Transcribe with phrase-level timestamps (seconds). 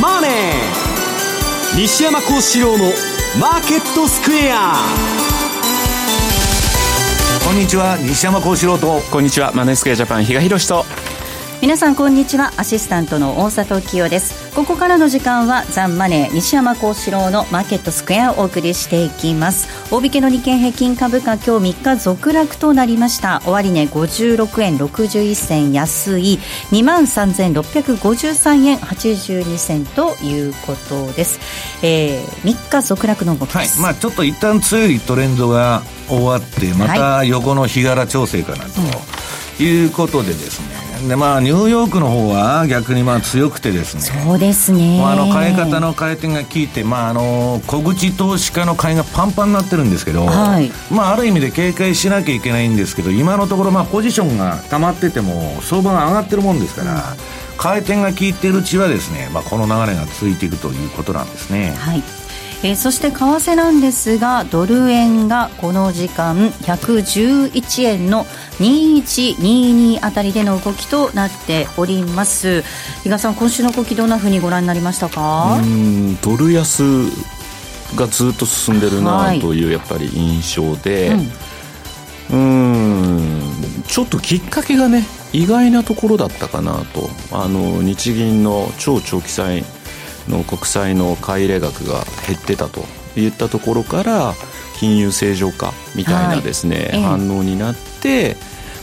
[0.00, 2.92] マネー」西山幸四郎の
[3.38, 4.76] 「マーケットスクエア」
[7.44, 9.00] こんにちは西山幸四郎と。
[9.10, 10.84] こんにちはマネースクエアジャパン比嘉宏と
[11.62, 12.52] 皆さんこんにちは。
[12.58, 14.54] アシスタントの大里清です。
[14.54, 19.66] ここからの時間はザンマネー西山幸四郎のマーケットスクエアをお送りしていきます。
[19.90, 23.40] 大引けの日経平均株価今日3日続落となりました。
[23.46, 26.38] 終値、ね、56円61銭安い。
[26.72, 31.40] 2万3653円82銭ということです、
[31.82, 38.80] えー、3日続落の動きはい、まあちょっと一旦強いトレンドが終わってまた横の日柄調整かなと。
[38.80, 39.16] いう
[39.90, 40.60] ことでです
[41.00, 57.16] ね、でまあ、ニューヨークの方は逆にまあ強くてですね、そうですね、まあ、あの買い方の回転が効いて、まあ、あの小口投資家の買いがパンパンになってるんですけど、はい、まあ、ある意味で警戒しなきゃいけないんですけど、今のところ、まあ、ポジションが溜まってても、相場が上がってるもんですから、
[57.56, 61.74] 回転が効いているうちはですね、まあ、この流れが続いていくということなんですね。
[61.78, 62.02] はい
[62.62, 68.24] えー、そして為替なんですがドル円がこの時間111円の
[68.58, 72.62] 2122あたりでの動きとなっております。
[73.02, 75.60] 比嘉さん今週の動きどんなふうにご覧になりましたか？
[75.62, 76.82] うんドル安
[77.94, 81.18] がずっと進んでるなというやっぱり印象で、はい
[82.30, 87.10] うん、うんちょっときっかけがね意外なところだったかなと。
[87.32, 89.64] あの日銀の超長期債
[90.28, 92.84] の国債の買い入れ額が減ってたと
[93.16, 94.34] いったところから
[94.78, 98.36] 金融正常化みたいなですね、はい、反応になって、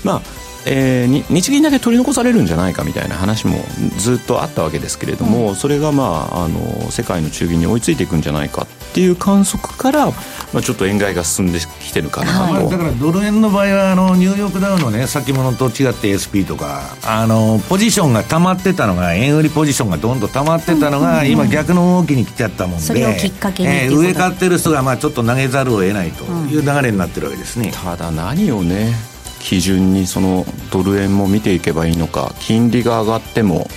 [0.03, 0.21] まあ
[0.65, 3.57] えー、日銀だけ取り残されるんじゃないかみたいな話も
[3.97, 28.93] ずっとあったわけですけれども、うん、それが、まあ、あの世界の中銀に追いついていくんじゃないかっていう観測から、まあ、ちょっと円買いが進んできてるかなと、はい、だからドル円の場合はあのニューヨークダウの、ね、先物と違って SP とかあのポジションが溜まってたのが円売りポジションがどんどん溜まってたのが、うん、今逆の動きに来ちゃったもんでそれをきっかけに、えー、上買ってる人がまあちょっと投げざるを得ないという流れになってるわけですね、ただ何をね
[29.39, 33.67] 基準にそのドル円も見ていけばいいのか金利が上がっても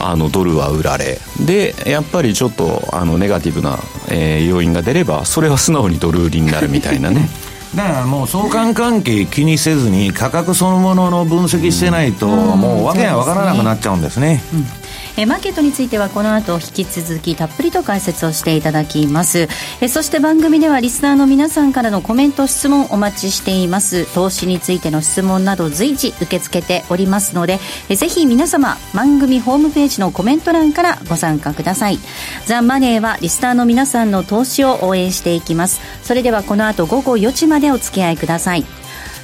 [0.00, 3.78] あのドルは売られでやっぱりちょっとあのネガティブな、
[4.10, 7.28] えー、要因が出ればそれは素直にドル売りになるみたいなね。
[7.74, 14.42] だからもう相関関係気にせずに価格そのものの分析してないと、もう訳が分からなくなっちゃうんですね。
[14.54, 14.77] うん
[15.18, 19.48] えマーケットについてはこの後引き続きたっぷりと解説をしていただきます。
[19.80, 24.06] えそして番組ではリスナーの皆さんからのコメント質問お待ちしています。
[24.14, 27.58] 投資についての質問など随時受け付けておりますので
[27.88, 31.98] えぜひ皆様番組ホームページのコメント欄からご参加ください。
[32.46, 35.80] ザ・マネーはリスナーの皆さんの投資を応援していきます。
[36.04, 38.64] それではこの後午後4時までお付き合いください。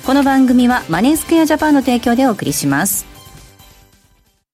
[0.04, 3.13] この番組はマネースクエアジャパンの提供でお送りします。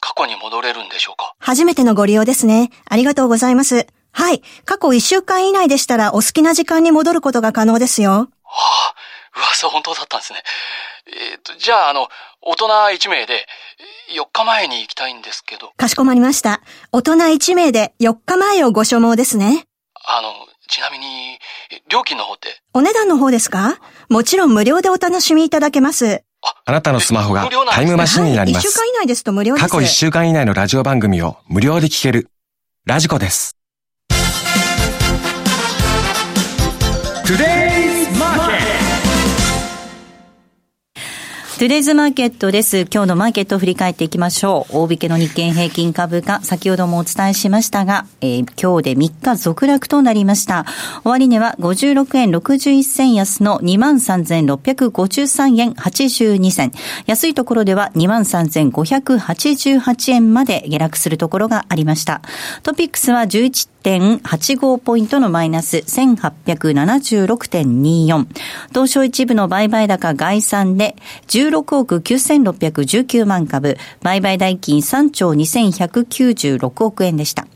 [0.00, 1.34] 過去に戻れるんでしょうか？
[1.38, 2.70] 初めてのご利用ですね。
[2.88, 3.86] ありがとうございます。
[4.12, 4.42] はい。
[4.64, 8.10] 過去1週間以内でしたらお好きな時間に戻ることが可能ですよ。
[8.10, 8.94] はあ、
[9.36, 10.42] 噂本当だったんですね。
[11.06, 12.08] えっ、ー、と、じゃあ、あの、
[12.42, 13.46] 大人1名で、
[14.16, 15.72] 4日前に行きたいんですけど。
[15.76, 16.60] かしこまりました。
[16.92, 19.64] 大人1名で4日前をご所望ですね。
[20.06, 20.32] あの、
[20.68, 21.38] ちなみに、
[21.90, 22.60] 料金の方って？
[22.74, 23.78] お値段の方ですか？
[24.08, 26.22] もちろん無料でお楽しみいただけます。
[26.64, 28.68] あなたのスマホがタイムマシンになります。
[28.68, 29.68] 1週間以内ですと無料です。
[29.68, 32.30] 過去1週間以内のラジオ番組を無料で聞ける。
[32.84, 33.56] ラジコです。
[34.08, 37.67] トゥデイ
[41.58, 42.82] トゥデイズマーケットです。
[42.82, 44.76] 今日のマーケットを振り返っていきましょう。
[44.76, 50.66] 大引けの日経平均株価、先ほどもお伝えしましたが、えー、今日で3日続落となりました。
[51.02, 56.70] 終値は56円61銭安の23,653円82銭。
[57.06, 62.22] 安いところでは23,588円まで下落するところがありました。
[62.62, 68.26] トピックスは11 0.85ポイントのマイナス1876.24。
[68.70, 70.96] 東証一部の売買高概算で
[71.48, 77.46] 16億9619万株、売買代金3兆2196億円でした。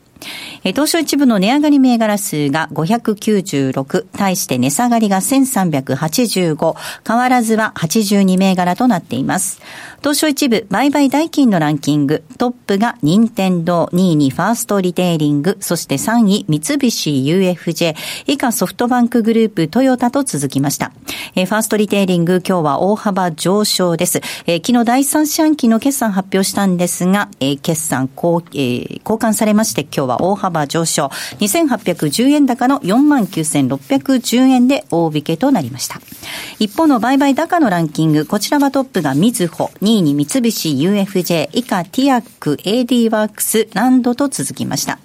[0.64, 6.76] えー、東証一部の値上がり銘柄数が596、対して値下がりが1385、
[7.06, 9.60] 変わらずは82銘柄となっています。
[10.00, 20.92] 東証一部売買代金のランキング、トップが任天堂、2位にファーストリテイリング、そして3位三菱 UFJ、以下ソフトバンクグループ、トヨタと続きました。
[21.34, 24.20] え、ファーストリテイリング、今日は大幅上昇です。
[24.46, 31.10] え、昨日第三四半期の決算発表したんですが、え、決算交,、え、交換されまして、今日は大幅上昇。
[31.40, 36.00] 2810円高の49,610円で大引けとなりました。
[36.58, 44.98] 一方の売買高のランキング、こちらはトップがみずほ、2位に三菱 UFJ、以下ティアック、AD ワークス、ランドと続きました。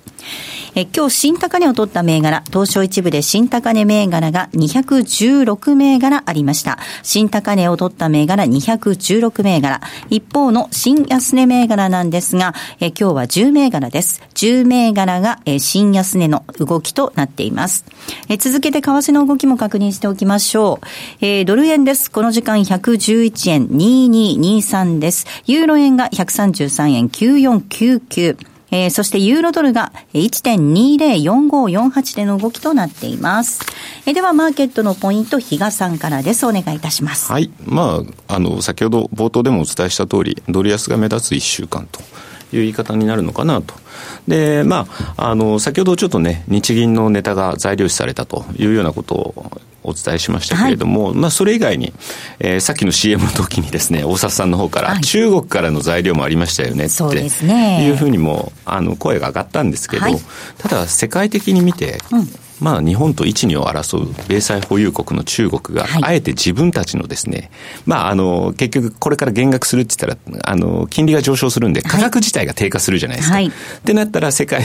[0.76, 6.78] え今日新高値を取った銘柄、東証一部で新高値銘柄が216銘柄ありました。
[7.02, 9.82] 新高値を取った銘柄216銘柄。
[10.12, 14.22] 一方の新安値銘柄なんですが、え今日は10銘柄です。
[14.36, 17.86] 10銘柄が、え新安値の動きとなっています。
[18.30, 20.86] え続けて為替の動きも確認しておきましょう。
[21.22, 22.12] えー、ドル円です。
[22.12, 25.26] この時間111円2223です。
[25.46, 28.38] ユーロ円が133円9499。
[28.70, 33.62] えー、そしてユーロドルが1.204548での動きとなっています。
[34.06, 36.46] えー、では、マーケットのポイント、比嘉さんからです。
[36.46, 37.32] お願いいたします。
[37.32, 37.50] はい。
[37.66, 42.02] まあ、あの、先ほど冒頭でもお伝えした通り、ドル安が目立つ1週間と。
[42.54, 43.74] いう言い方になるのかなと。
[44.28, 51.94] で、まあ、あの、先ほどちょっとね、日銀のネタが材料視されたというようなことをお伝えしましたけれども、はい、まあ、それ以外に、
[52.40, 60.20] えー、さっきの CM の時にですね、 大札さんの方から、はい、中国からの材料もありましたよねっていうふうにも、あの、声が上がったんですけど、はい、
[60.58, 62.30] ただ、世界的に見て、うん
[62.60, 67.52] まあ、日本と一二を争う米債保有国の中国が、あえて自分たちのですね、
[67.86, 73.36] まあ、あの、結局これから減額するって言ったら、あの、金利が上昇するんで、価格自体が低下するじゃないですか。
[73.36, 73.52] はい、っ
[73.84, 74.64] てなったら、世界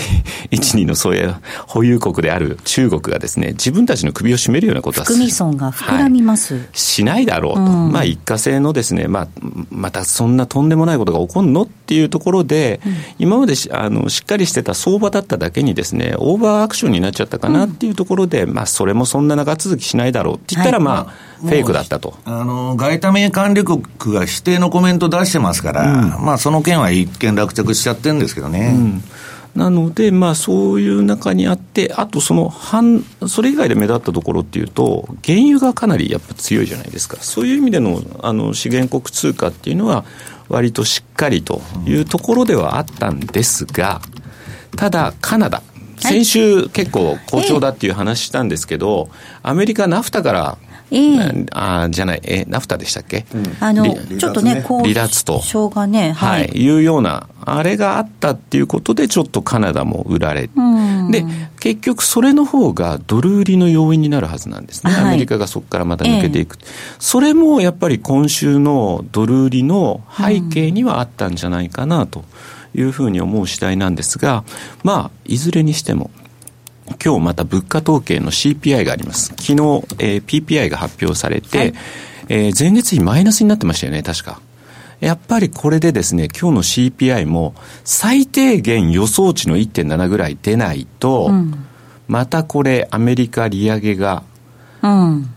[0.50, 1.34] 一二のそういう
[1.66, 7.60] 保有国である中国がですね、自分たちの首を絞めるようなことは含み損が膨らみます、はい、しないだろうと。
[7.60, 9.28] うん、まあ、一過性のですね、まあ、
[9.70, 22.14] またそんなとんでもないことが起こるのっていうところで、うん、今までしあのしっかりしてた相場だっただけにですね、オーバーアクションになっちゃったかなっていうところで、うん、まあ、それもそんな長続きしないだろうって言ったら、まあ、フェイクだったと。
[22.24, 23.82] あの、外為管理国
[24.14, 28.74] が否定のコメント出してますから、うん、まあ、その件は一見落着しちゃってるんですけどね。
[28.74, 29.02] うん。
[29.54, 40.04] なので、まあ、そういう中にあって、あとその半、それ以外で目立ったところっていうと、原油がかなりやっぱ強いじゃないですか、そういう意味でのあの資源国通貨っていうのは、
[40.48, 44.00] 割としっかりというところではあったんですが、
[44.76, 45.62] ただ、カナダ、
[46.02, 49.08] 先週結構好調だっていう話したんですけど、
[49.42, 50.58] アメリカ、ナフタから
[50.92, 53.82] えー、あじゃない、えナフタでしたっけ、うん、あの
[54.18, 55.40] ちょっとね、離脱と、
[55.70, 60.50] がね、はい、はい、いうような、あれがあったっていうことで、ちょっとカナダも売られ、
[61.10, 61.24] で
[61.60, 66.66] 結局、それの方がドル売りの要因になるはずなんですね、はい、アメリカがそこからまた抜けていく、えー、
[66.98, 72.24] それもやっぱり今週のドル売りの背景にはあったんじゃないかなと
[72.74, 74.44] いうふうに思う次第なんですが、
[74.82, 76.10] まあ、いずれにしても、
[77.04, 79.28] 今日また物価統計の CPI があります。
[79.38, 79.52] 昨日、
[79.98, 81.74] えー、PPI が発表されて、はい、
[82.28, 84.40] えー、前月比マイナスになってましたよね、確か。
[85.00, 87.54] やっぱりこれでですね、今日の CPI も
[87.84, 91.66] 最低限予想値の1.7ぐらい出ないと、うん、
[92.06, 94.22] またこれアメリカ利上げが、
[94.82, 95.34] うん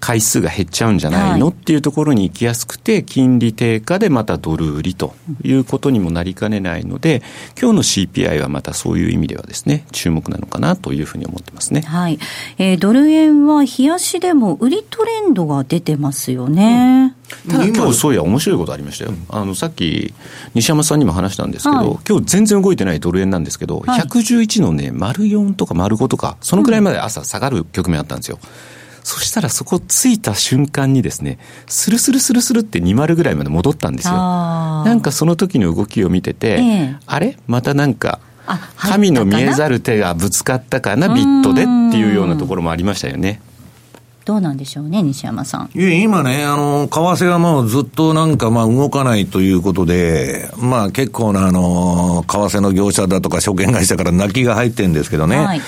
[0.00, 7.22] 回数が減っちゃうんじゃないの、はい、っていうところに行きやすくて、金利低下でまたドル売りということにもなりかねないので、
[7.58, 11.80] 今日の CPI はまたそういう意味ではですね、注目なのかなというふうに思ってますね。
[11.80, 12.18] はい。
[12.58, 17.14] えー、ドル円は冷やしでも売りトレンドが出てますよね。
[17.46, 19.12] うん、ただ今日そういや面白いことありましたよ。
[19.30, 20.12] あの、さっき
[20.52, 28.38] 西山さんにも話したんですけど、はい、今日全然動いてないドル円なんですけど、はい、111のね、丸4とか丸5とか、そのくらいまで朝下がる局面あったんですよ。
[28.42, 28.73] うん
[29.04, 34.14] そしたらそこついた瞬間にですね、スルスルスルスルって2丸ぐらいまで戻ったんですよ。
[34.14, 37.36] なんかその時の動きを見てて、えー、あれ？
[37.46, 38.18] またなんか、
[38.78, 43.42] 神の見えざる手がぶつかったかな、ビットでっていうようなところもありましたよね。
[44.24, 45.70] どうなんでしょうね、西山さん。
[45.78, 55.36] いや、今ね、あの、為替がもうずっとなんかまあ動かないということで、まあ結構なあの、為替の業者だとか証券会社から泣きが入ってるんですけどね。
[55.36, 55.60] はい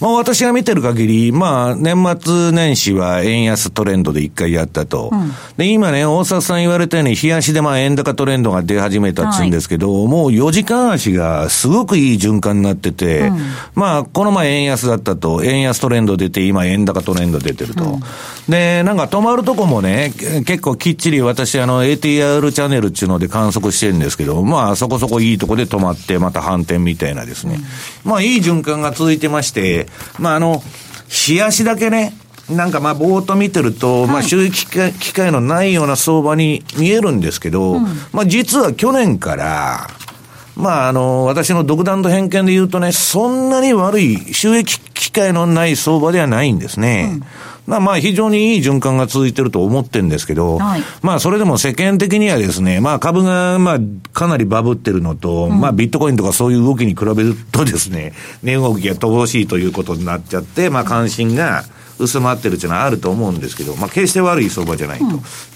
[0.00, 5.10] まあ私が見てる限り、まあ年末年始は円安トレンドで一回やったと。
[5.12, 13.38] うん、で、今ね、大阪さん言われたように、冷やしでまあ円高トレンドが出始めたっつうんですけど、はい、もう4時間足がすごくいい循環になってて、うん、
[13.74, 17.84] まあこの前円安だったと、円安トレンド出て、今円高トレンド出てると。
[17.84, 18.00] うん、
[18.48, 20.12] で、なんか止まるとこもね、
[20.46, 27.60] 結構きっちり私あの ATR チャンネルっていうので観測してるんですけど、まあそこそこいいとこで止まって、また反転みたいなですね。
[28.04, 29.83] まあいい循環が続いてまして、
[30.18, 30.62] まああの、
[31.28, 32.16] 冷やしだけね、
[32.50, 39.86] なんかまあ、ぼーっと見てると、はい、まあ、収益機会のないような相場に見えるんですけど、うん、まあ、実は去年から、
[40.56, 47.10] まあ、あの、私の独断と偏見で言うとね、そんなに悪い収益機会のない相場ではないんですね。
[47.14, 53.78] うんまあまあ非常にいい循環が続いてると思ってるんですけど、はい、まあそれでも世間的にはですね、まあ株がまあ
[54.12, 61.64] かなりバブってるのと、うん、まあビットコインとかそういう動きに比べるとですね、値動きが乏しいということになっちゃって、まあ関心が、
[61.98, 65.04] 薄まってるっていうのはあると思うんですけど、まあ、決して悪い相場じゃないと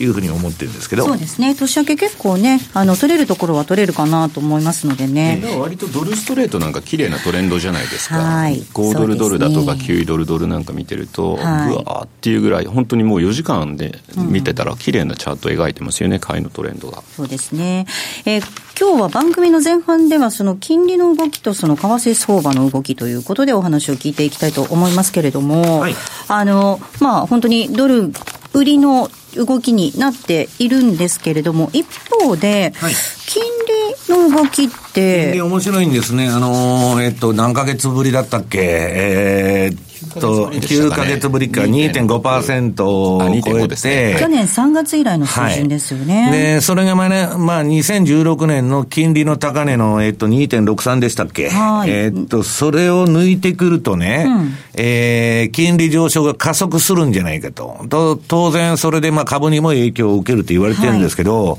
[0.03, 5.43] いうふうに思ってるんですけど、うん、そうですね、年明け結構ね、あの取れるところは取れるかなと思いますのでね。
[5.45, 17.03] え割とドルストレートなんか綺麗なトレンドじゃないですか、はい、5ドルドルだとか9ドルドルなんか見てると、はい、うわーっていうぐらい、本当にもう4時間で見てたら、綺麗なチャート描いてますよね、買いのトレンドが。
[17.17, 17.87] そうですね、
[18.25, 18.45] えー、
[18.81, 25.95] 今日は番組の前半では、その金利の動きとその為替相場の動きということでお話を聞いていきたいと思いますけれども、はい、
[26.29, 28.13] あの、まあまあ、本当にドル
[28.55, 31.85] 売りの動きになっているんですけれども、一
[32.23, 32.93] 方で、はい、
[33.27, 35.25] 金利の動きって。
[35.25, 36.29] 金利面白いんですね。
[36.29, 38.59] あのー、えっと、何ヶ月ぶりだったっけ？
[38.61, 39.79] えー、
[40.21, 46.23] と、9か月ぶりか2.5%を超えて、去年3月以来の水準ですよね。
[46.23, 51.49] はい、で、それがまあね、まあ2016年の金利の高値の、えっと、2.63でしたっけ？
[51.49, 51.91] はい。
[51.91, 57.85] えっと、それを抜いてくるとね、うん、えー、金利上昇が加速するんじゃないかと。
[57.89, 61.59] と当然それでまあ株にも影響を受けると言われてるんですけど、はい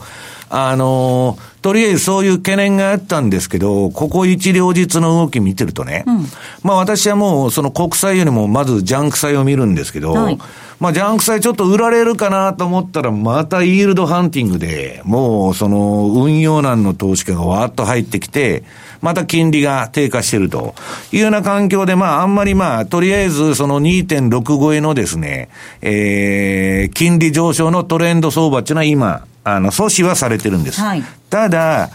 [0.49, 6.25] あのとりあえずそういう懸念があったんですけど、ここ一両日の動き見てるとね、うん、
[6.63, 10.39] まあ私はもうその国債よりもまずジャンク債を見るんですけど、はい、
[10.79, 18.63] まあジャンク債ちょっと売られるかなと思ったらまたイールドハンティングで、もうその運用難の投資家がわーっと入ってきて、
[19.01, 20.75] また金利が低下してると
[21.11, 25.49] いうような環境で、まああんまりまあとりあえずその2.6超えのですね、
[25.81, 29.25] えー、金利上昇のトレンド相場っていうのは今、
[29.55, 30.81] あの、阻止はされてるんです。
[30.81, 31.89] はい、ただ、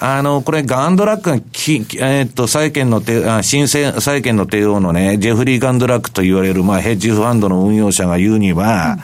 [0.00, 8.98] あの、これ、ガンドラックがき、えー、っと、債券の手、あ新債券の帝王のね、ジェフリー・ガンドラックと言われる、まあ、ヘッジファンドの運用者が言うには、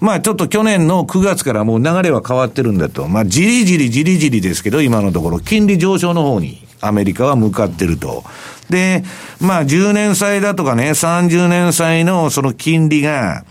[0.00, 3.08] うん、まあ、ちょっと去年の9月からもう流れは変わってるんだと。
[3.08, 8.22] まあ、じりじりじりじりですけど、今のところ、金利上昇の方に、アメリカは向かってると。
[8.70, 9.02] で、
[9.40, 13.44] まあ、10年債だとかね、30年債のその金利が、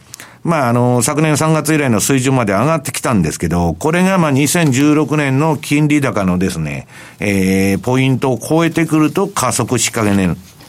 [0.47, 6.87] まあ、あの、昨年3月以来の水準まで上がってきたんですけど、これがまあ2016年の金利高のですね、
[7.19, 10.11] えー、ポイントを超えてくると加速しかけ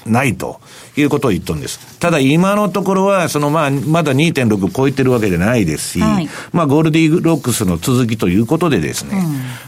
[0.04, 0.60] ないと
[0.96, 2.00] いうことを言ったんです。
[2.00, 9.16] ただ今のところは、そのまあ、まだ2.6超えてるわけじゃないですし、はい、まあ、ゴールディロックスの続きということでですね、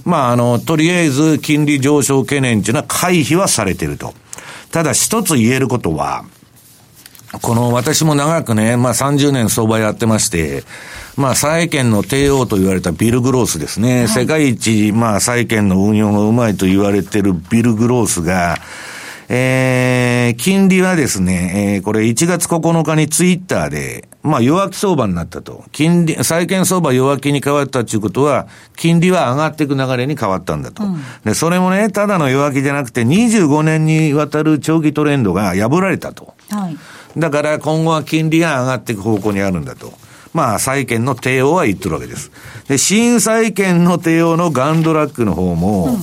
[0.04, 4.12] うん、まあ、あの、とりあえず金利上昇懸念というのは回避はされてると。
[4.72, 6.24] ただ一つ言えることは、
[7.38, 10.64] この私も長くね、まあ30年相場やってまして、
[11.16, 14.00] まあ債券の帝王と言われたビル・グロースですね。
[14.00, 18.56] はい、世界一、まあ債券の運用がうまいと言われてるビル・グロースが、
[19.28, 25.62] えー、金利はですね、えー、これ1月9日にツイッターで、まあ弱気相場になったと。
[25.70, 30.82] 金利、債券相場弱気に変わったということは、金利は上がっていく流れに変わったんだと。
[30.82, 36.34] うん、で、それもね、ただの弱気じゃなくて、25年にわたる長期トレンドが破られたと。
[36.50, 36.76] はい
[37.16, 39.92] だから今後は金利が上がっていく方向にあるんだと。
[40.32, 42.30] まあ、債券の帝王は言ってるわけです。
[42.68, 45.98] で、新債券の帝王のガンドラックの方も、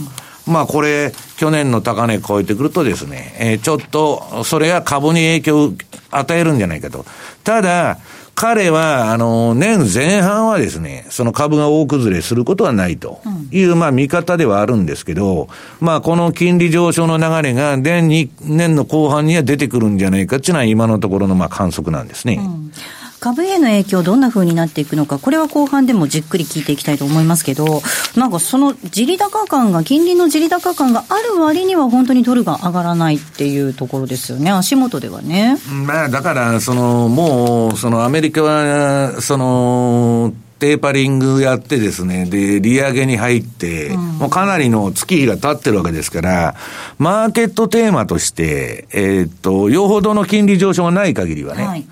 [0.47, 5.73] うん、まあこれ、去年の高値超えてくるとですね、えー、ちょっと、それが株に影響を
[6.11, 7.05] 与えるんじゃないかと。
[7.45, 7.99] ただ、
[8.39, 22.35] 彼は、あの、年前半はですね、その株が大崩れすることはないという、まあ見方ではあるんですけど、まあこの金利上昇の流れが年に、年の後半には出てくるんじゃないかっていうのは今のところのまあ観測なんですね。
[22.35, 22.71] うん
[23.19, 27.81] 株への影響、どんなふうになっていくのか、これは後半でもじっくり聞いていきたいと思いますけど、
[28.15, 35.57] なんかその地利高感が、金利の地利高感がある割には、本当にドルが上がらないっていうところですよね、足元ではね。
[35.85, 46.55] まあ、だから、その、もう、そのアメリカは、その、テーパリングやってですね、で、利上げに入って、うん、もうかなりの月日が経ってるわけですから、
[46.97, 51.87] マーケットテーマとして、えー、っと、よほどの金利上昇がない限りはね、はい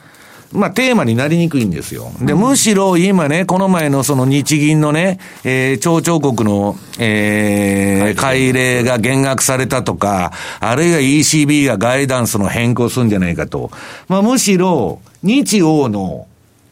[0.56, 2.12] まあ、テーマになりにくいんですよ。
[2.22, 13.72] で、むしろ今ね、この前のその日銀のね、えー、町長国の、えー、改例が減額されたとか、あるいは ECB がガイダンスの変更するんじゃないかと。
[14.08, 16.28] まあ、むしろ、日欧の、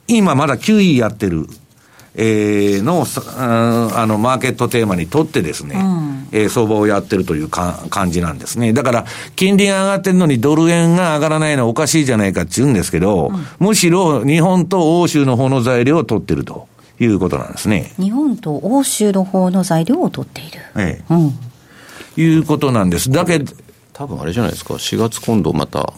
[0.08, 1.48] 今まだ9位やってる、
[2.16, 3.06] えー、の、
[3.38, 8.72] あの、マーケットテーマにとってですね、うん、えー、相場をやってるというか感じなんですね。
[8.74, 9.06] だから、
[9.36, 16.68] 金利が上がってるのにドル円が上がらないのはおかしいじゃないかって言うんですけど、うん、むしろ日本と欧州の方の材料を取ってると
[17.00, 17.94] いうことなんですね。
[17.98, 20.60] 日本と欧州の方の材料を取っている。
[20.78, 21.14] ええ。
[21.14, 21.34] うん。
[22.16, 23.10] いうことなんです。
[23.10, 23.52] だけど、
[23.92, 25.94] 多分あれじゃないですか、4月今度また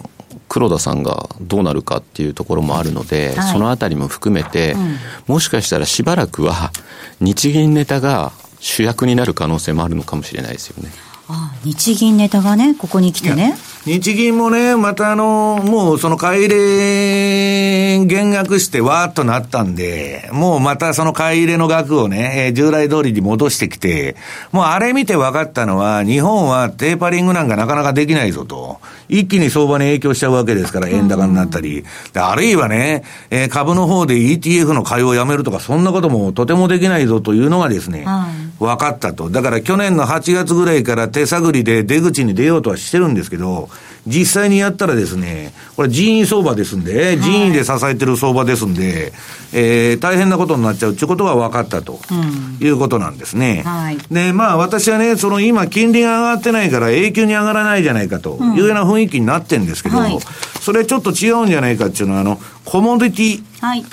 [0.47, 6.71] 黒田さんがどうなるかっていうところもあるので、はい、そのあたりも含めて、うん、もしかしたらしばらくは
[7.19, 10.89] 日銀ネタが主役になる可能性もあるのかもしれないですよね。
[11.27, 13.55] ああ日銀ネタがね、ここに来てね。
[13.85, 24.15] 日銀もね、またあの、もうその買い入れ減額してわーっとなったんで、もうまたその買い入れの額をね、従来通りに戻してきて、
[24.51, 28.79] もうあれ見て分かったのは、日本はテーパリングなんかなかなかできないぞと。
[29.07, 31.83] 一気に相場に影響しちゃうわけですから、円高になったり。
[32.15, 38.07] あるいはね、えー、株の方で ETF の買いをやめるとか、そんなこともとてもできないぞというのがですね、
[38.59, 39.29] 分かったと。
[39.29, 43.69] だから去年の8月ぐらいから手探りで出口に出ようとはしてるんですけど、
[44.07, 49.13] 実際にやったらですね、これ人員相場ですんで、人員で支えてる相場ですんで、
[49.51, 51.99] えー、大変なことになっちゃうっていうことが分かったと、
[52.59, 53.63] いうことなんですね。
[53.65, 60.17] はい、で、まあ私はね、その今金利が上がってないから永久に上がらないじゃないかというような雰囲気になってるんですけど、はい、
[60.61, 63.83] それちょっと違うんじゃないかっていうのは、あの、コモディティ、はい、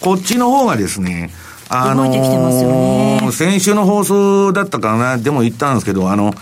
[0.00, 1.30] こっちの方がですね、
[1.72, 6.34] あのー、先週の放送だったかな、でも言ったんですけど、あの、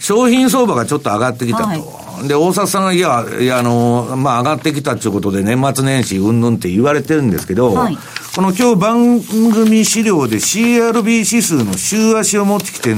[0.00, 1.64] 商品相場がちょっと上がってきたと。
[1.66, 1.76] は
[2.24, 7.98] い、で、大阪さんが、いや、いや、あの、まあ、上がってきたということで、年末年始、うんぬんって言われてるんですけど、はい、
[8.34, 12.96] この今日番組資料で CRB 指数の週足を持ってきて、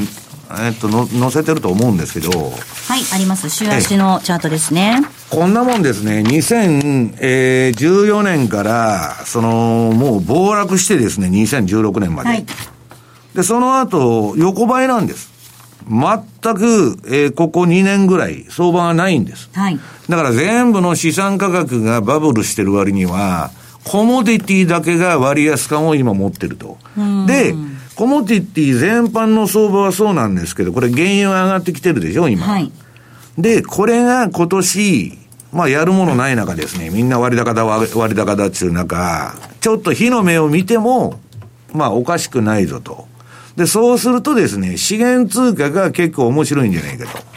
[0.62, 2.30] えっと、の載せてると思うんですけど。
[2.30, 3.50] はい、あります。
[3.50, 5.02] 週足のチャートですね。
[5.34, 12.28] こんなもんですね、2014年から、その、もう暴落してですね、2016年まで。
[12.28, 12.46] はい、
[13.34, 15.32] で、その後、横ばいなんです。
[15.90, 19.50] 全く、えー、ここ2年ぐらい相場がないんです。
[19.52, 19.80] はい。
[20.08, 23.50] だから全部の資産価格がバブルしてる割には、
[23.82, 26.78] コモディティだけが割安感を今持ってると。
[27.26, 27.56] で、
[27.96, 32.46] コモディティ全般の相場はそうなんですけど、これ原油が上がってきてるでしょ、今。
[32.46, 32.70] はい。
[33.36, 35.23] で、これが今年、
[35.54, 41.20] まあやるものない中ですね、みんな割高だ割高だっていう中、ちょっと火の目を見ても、
[41.72, 43.06] まあおかしくないぞと。
[43.56, 47.34] で、そうするとですね、資源通貨が結構面白いんじゃないかと。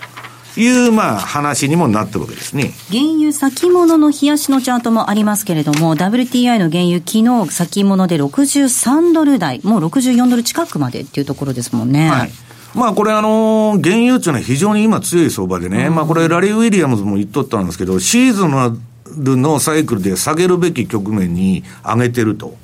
[0.59, 2.73] いう、まあ、話にもなってるわけですね。
[2.89, 12.09] 原油先物の冷やしのチャートもありますけれども、WTI の原油、昨日先物で63ドル台、もう64ドル近くまでっていうところですもんね。
[12.09, 12.31] はい。
[12.75, 22.55] まあこれあの原油っていうのは非常に今強い相場でね、うん、まあこれラリー・ウィリアムズも言っとったんですけど、シーズンのサイクルで下げるべき局面に上げてると。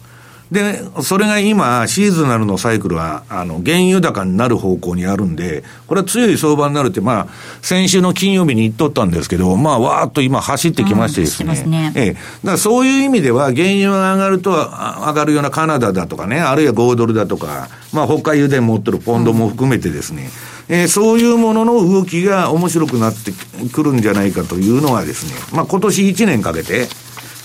[0.54, 7.28] で、それが今、シーズナルのサイクルは、あの、原油高になる方向にあるんで、これは強い相場になるって、まあ、
[7.64, 11.62] 先週の金曜日に言っとったんですけど、まあ、わーっと今走ってきましてですね。
[11.66, 12.14] うん、ねええ。
[12.14, 20.30] だからそういう意味では、原油が上がると、上がるようなカナダだとかね、あるいは5ドルだとか、まあ、北海油田持ってるポンドも含めてですね、
[20.70, 23.32] うん、えー、そういうものの動きが面白くなって
[23.70, 26.88] くるんじゃないかというのはですね、まあ、今年1年かけて、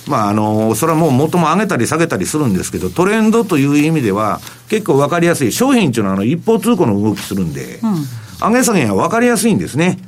[0.09, 5.53] まあ、あの、それはもう元も上げたり下げたりするんですけど、トレンドという意味では、結構分かりやすい。
[5.53, 9.99] 商品っていうのは、あの、一方通行の動きするんで、うん、上げ下げが分かりやすいんですね。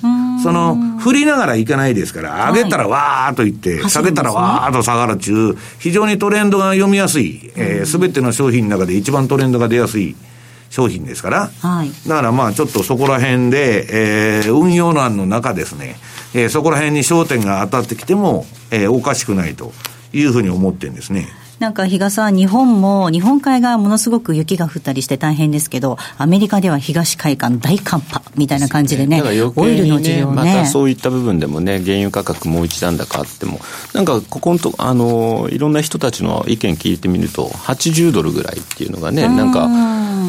[0.42, 10.16] その、振りながらいかないですから、上げたらわーっといって、はい、下げたらわーっと下がるっていう、非常にトレンドが読みやすい、す、えー、べ、ての商品の中で一番トレンドが出やすい。
[10.70, 15.96] 商品ですから、はい、だからまあちょっとそこら辺で、えー、運用難の中ですね、
[16.32, 19.72] えー、そこら辺に焦点が当たってきても、えー、おかしくないと
[20.12, 21.28] いうふうに思ってるんですね。
[21.60, 30.34] なんか比嘉さん、日本も日本海側ものすごく雪が降ったりして大変ですけど、アメリカでは東海岸大寒波みたいな感じでね、ねオイルの需要ね。
[30.34, 33.60] またそういった部分でもね、原油価格もう一段高あっても、
[33.92, 39.68] なんかここんと、あの、いろんな人たちの意見聞いてみると、80ドルぐらいっていうのがね、なんか、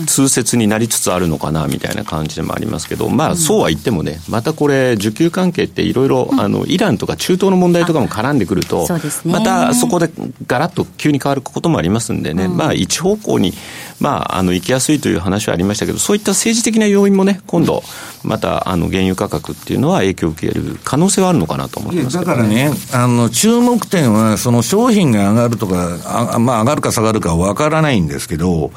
[0.07, 8.87] 通説になりつつあるのかなみたいな感じでもありますけど、まあ、そうは言ってもね、またこれ、需給関係っていろいろ、あの、イランとか中東の問題とかも絡んでくると、
[9.25, 10.09] またそこで
[10.47, 13.53] ガラッと急に変わることもありますんでね、まあ、一方向に、
[13.99, 17.83] まあ、あの、行きやすいという話はありましたけど、そういった政治的な要因もね、今度、
[18.23, 28.71] また、あの、原油価格っていうのは影響を受ける可能性はあるのかなと思ってます、ね、だからね、あの、注目点は、その商品が上がるとか、あまあ、上がるか下がるかわからないんですけど、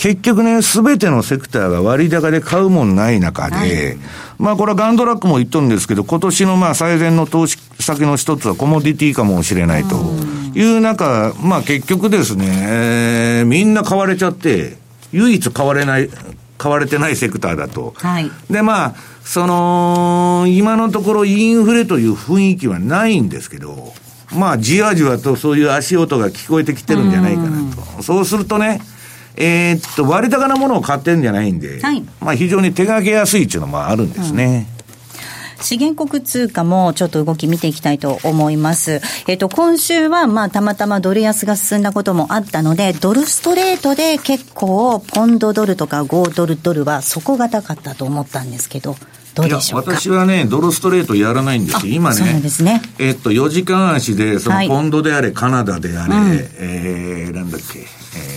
[0.00, 3.98] 結局ね、すべてのセクターが割高で買うもんない中で、はい、
[4.38, 9.96] まあこれはガンドラックも言っとるんですけど、今年のまあ最善の投資先の一つはコモディティかもしれないと
[10.58, 14.78] いう中、まあ結局ですね、えー、みんな買われちゃって、
[15.12, 16.08] 唯一買われない、
[16.56, 17.92] 買われてないセクターだと。
[17.98, 23.92] はい、でまあ、その、今のところインフレという雰囲気はないんですけど、
[24.32, 28.02] まあじわじわとそういう足音が聞こえてきてるんじゃないかなと。
[28.02, 28.80] そうするとね、
[29.36, 34.68] えー、っと、割高なものを買ってるんじゃないんで、はい、まあ非常に手がけやすいっていうのもあるんですね。
[34.74, 34.80] うん
[35.62, 39.00] 資源国通貨もちょっと動き見ていきたいと思います。
[39.28, 48.96] えっ、と、今週はまあたまたまドル安が進んだこともあったので、ドルストレートで結構ポンドドルとか5ドルドルは底堅かったと思ったんですけど、
[49.34, 51.92] どうでしょう私はね、ドルストレートやらないんですよ。
[51.92, 57.82] 今ね、ねえっと、4時間足で、そのポンドであれ、はい、カナダであれ、うん、えー、なんだっけ、え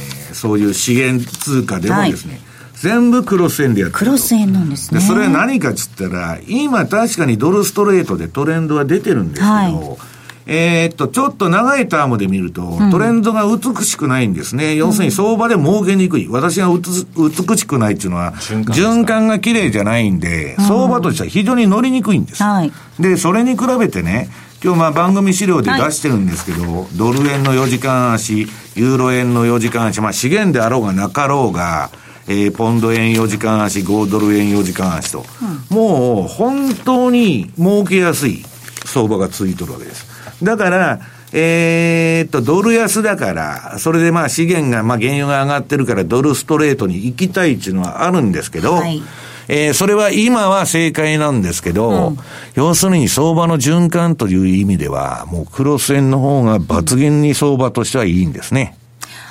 [0.10, 0.13] ー
[0.44, 2.42] そういう資源通貨でもですね、はい、
[2.74, 5.00] 全部クロス円でやってるクロス円なんですね。
[5.00, 9.98] で、それは何かっつったら、今確かにドルストレートでトレンドは出てるんですけど、はい
[10.46, 14.74] えー、っと、ちょっと長いタームで見ると、トレンドが美しくないんですね。
[14.74, 16.28] うん、要するに相場で儲けにくい。
[16.30, 22.44] 私が美しくないっていうのは、循環が綺麗じゃないんで、相場としては非常に乗りにくいんです。
[22.44, 24.28] はい、で、それに比べてね、
[24.64, 31.90] 今日まあ番組資料で出してるんですけど、はい、ドル円の4時間足、ユーロ円の4時間足、まあ資源であろうがなかろうが、
[32.30, 35.26] えー、ポンド円4時間足、5ドル円4時間足と、
[35.70, 38.42] うん、もう本当に儲けやすい
[38.86, 40.08] 相場が続いてるわけです。
[40.42, 41.02] だから、
[41.34, 49.04] えー、っと、ドル安だから、それでまあ資源が、まあ原油が上がってるからドルストレートに行きたいっていうのはあるんですけど、はい
[49.48, 52.18] えー、それは今は正解なんですけど、うん、
[52.56, 58.78] 要するに相場の循環という意味では、もうクロス円の方が抜群に相場としてはいいんですね。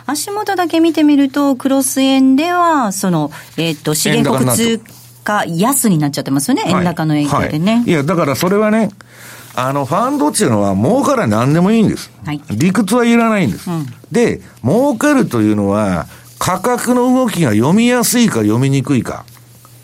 [0.07, 4.81] 足元だけ見てみると、クロス円では、その、えっ、ー、と、資源国通
[5.25, 7.73] 貨安になっちゃってますよね、円高の影響でね。
[7.73, 8.91] はいはい、いや、だからそれはね、
[9.55, 12.11] あの、ファンドっていうのは儲から何でもいいんです。
[12.25, 13.71] はい、理屈はいらないんです。
[13.71, 16.07] うん、で、儲かるというのは、
[16.39, 19.25] 価格の動きが読みやすいか読みにくいか。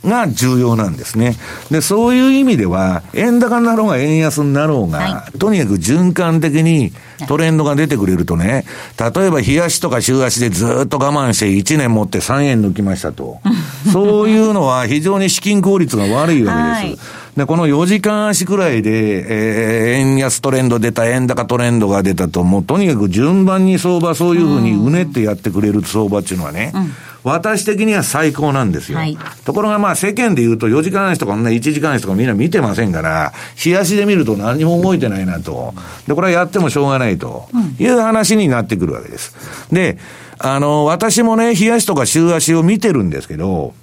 [0.04, 1.36] が重要なんですね。
[1.70, 6.92] で、そういう意味では、円高になろうが円安になろうが、はい、とにかく循環的に
[7.26, 8.64] トレンドが出てくれるとね、
[8.98, 13.40] 例えば冷やしとか週足でずっと我慢して1年持って3円抜きましたと。
[13.92, 17.04] そういうのは非常に資金効率が悪いわけです。
[17.04, 26.92] はいで、この4時間足くらいで、えー、円安トレンド出た、円高トレンドが出たと、もうとにかく順番に相場、そういうふうにうねってやってくれる相場っていうのはね、うん
[27.24, 28.98] 私的には最高なんですよ。
[28.98, 35.74] はい、ところがまあ世間で言うと4時間足とかね、1時間足とかみんな見てませんから、日足で見ると何も動いてないなと。
[36.06, 39.34] で、これはやってもしょうがないという話になってくるわけです。
[39.72, 39.98] で、
[40.38, 43.74] あの、私もね、日足とか週足を見てるんですけど、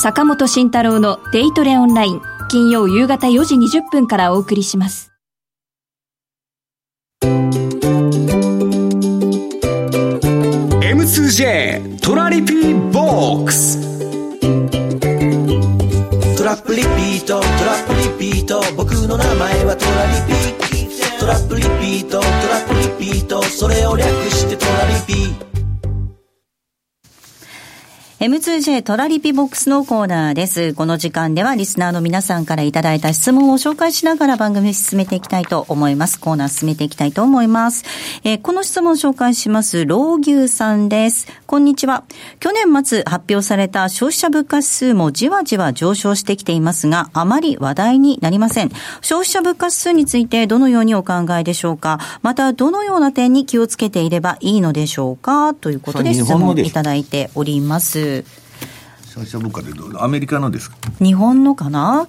[0.00, 5.10] 坂本慎太郎のデイトレオンライン、金曜夕方4時20分からお送りします。
[11.36, 13.78] DJ トラリピーボックス。
[16.38, 17.92] トラップリピートトラップ
[18.24, 18.62] リピート。
[18.74, 21.20] 僕の名前はトラリピー。
[21.20, 22.30] トラップリピートトラ
[22.64, 23.42] ップリピート。
[23.42, 25.12] それを略してトラリピ
[28.18, 30.72] M2J トラリピボックスのコーナーです。
[30.72, 36.18] この時間ではリスナーの皆さんからいただいた質問を紹介しながら番組を進めていきたいと思います。
[36.18, 37.84] コーナー進めていきたいと思います。
[38.24, 41.26] えー、この質問を紹介します、老牛さんです。
[41.46, 42.04] こんにちは。
[42.40, 48.70] 去年末発表された消費者物価指数もじわじわ上昇してきていますが、あまり話題になりません。
[49.02, 52.00] 消費者物価指数についてどのようにお考えでしょうか？
[52.22, 55.52] また、どのような点に気をつけていればいいのでしょうか？
[55.52, 58.05] ということで質問いただいております。
[59.04, 60.76] 消費者物価でどうアメリカのですか？
[60.98, 62.08] 日本のかな？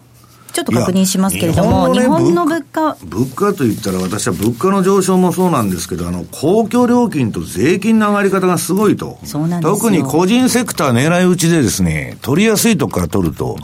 [0.53, 2.95] ちょっと確認しますけれども、日本,、の物価。
[3.05, 9.19] 物価といったら、私は物価の上昇もそうなんですけど、あの、公共料金と税金の上がり方がすごいと。
[9.23, 13.57] そうなん特に個人セクター狙い撃ちでですね、取りやすいとこから取ると。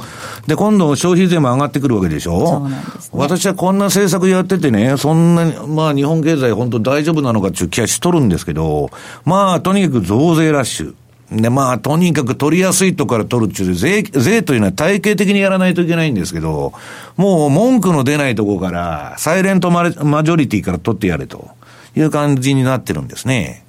[0.45, 2.45] で、今度消費税も上がってくるわけでしょ？
[2.45, 8.91] そうなんです、ね、私はこんな政策やっててね、そんなに、まあ日本経済本当大丈夫なのかっていう気はしとるんですけど、
[9.25, 10.95] まあとにかく増税ラッシュ。
[11.41, 16.73] で、まあ、とにかく取りやすいとこから取るっていう税、税というのは体系的にやらないといけないんですけど、
[17.17, 21.49] もう文句の出ないとこから、サイレントマジョリティから取ってやれと
[21.95, 23.65] いう感じになってるんですね。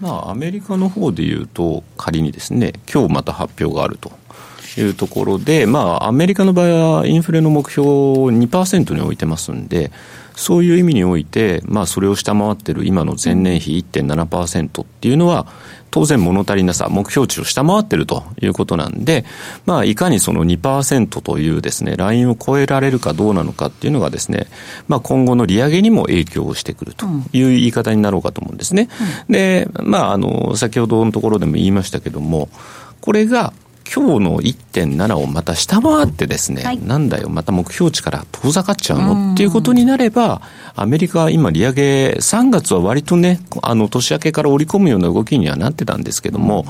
[0.00, 4.12] まあ、アメリカの方でいうと、仮にですね、今日また発表があると。
[4.78, 9.90] いうところで、まあ、アメリカの場合はインフレの目標を2%に置いてますんで、
[10.36, 15.46] そういう意味において、まあ、それを下回ってる今の前年比1.7%っていうのは、
[15.90, 19.24] 当然物足りなさ、目標値を下回っているということなんで、
[19.66, 24.46] まあ、いかにその2%というですね、ラインを超えられるかどうなのかっていうのがですね、
[24.88, 28.88] まあ、今後の利上げにも影響をしてくるという言い方になろうかと思うんですね。
[29.28, 32.48] うん、で、まあ、あの、先ほどのところでも言いましたけども、
[33.00, 33.52] これが
[33.92, 39.32] 今日の1.7をまた下回ってですね、はい、なんだよ、また目標値から遠ざかっちゃうの？
[39.34, 40.42] っていうことになれば、
[40.76, 46.66] アメリカは今利上げ、3月は割とね、あの、年明けから織り込むような動きにはなってたんですけども、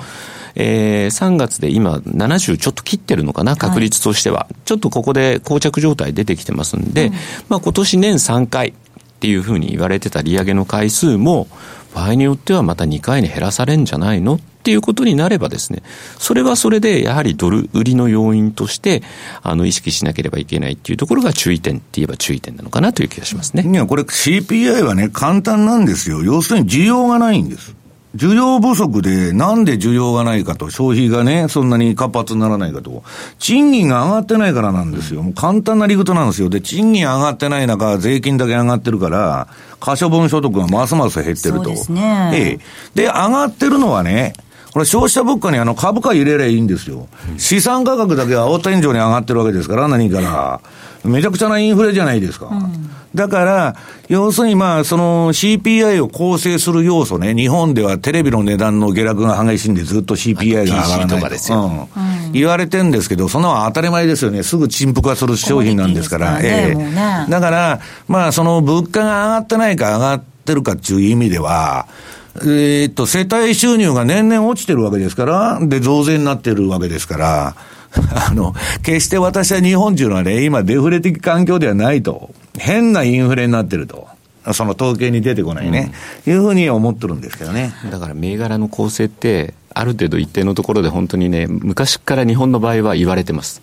[0.55, 4.41] えー、3月で今70ちょっと切ってるのかな、確率としては。
[4.41, 7.15] はい、ちょっとここで膠着状態出てきてますんで、うん、
[7.49, 8.73] まあ今年年3回っ
[9.21, 11.47] ていうふうに言われてた利上げの回数も、
[11.95, 14.35] 場合によってはまた2回に減らされるんじゃないの？
[14.37, 15.83] っていうことになればですね、
[16.19, 19.03] それはそれでやはりドル売りの要因として、
[19.43, 23.67] あの、意識しなければいけないっていうところが注意点って言えば注意点なのかなという気がしますね。
[23.67, 26.23] いや、これ CPI はね、簡単なんですよ。
[26.23, 27.75] 要するに需要がないんです。
[28.17, 33.05] 需要不足で、なんで需要がないかと、消費がね、そんなに活発にならないかと。
[33.39, 35.23] 賃金が上がってないからなんですよ。
[35.23, 36.49] もう簡単な理屈なんですよ。
[36.49, 39.47] で、賃金上がってない中、税金だけ上がってるから、
[39.79, 41.65] 可処分所得がますます減ってると。
[41.65, 42.31] そうですね。
[42.35, 42.39] え
[42.97, 43.03] え。
[43.03, 44.33] で、上がってるのはね、
[44.73, 47.09] これ消費者物価にあの株価入れりゃいいんですよ。
[47.39, 50.61] 資産価格だけは青天井に上がってるわけですから、何から。
[51.05, 52.47] めちゃくちゃなインフレじゃないですか。
[52.47, 53.77] うん、だから、
[54.09, 61.23] 要するにまあ、その CPI を構成する要素ね、日本ではテレビの値段の下落が激しいんでずっと CPI が上がらないと。
[61.23, 62.33] かですよ、うん。
[62.33, 64.43] 言われてんですけど、そんなのは当たり前ですよね。
[64.43, 66.39] すぐ陳腐化する商品なんですから。
[66.43, 71.87] ええー、だから、まあ、その物価が上がってないか上がってるかっていう意味では、
[72.37, 77.57] えー、っと、世帯収入が年々落ちてるわけですから、で、増税になってるわけですから、
[78.29, 82.33] あの、決して私は日本中はね、今デフレ的環境ではないと。
[82.57, 84.07] 変なインフレになってると。
[84.53, 85.93] その統計に出てこないね、
[86.27, 87.75] うん、いうふうに思ってるんですけどね。
[87.91, 93.61] だから銘柄の構成って、ある程度一定のところで本当にね、昔から日本の場合は言われてます。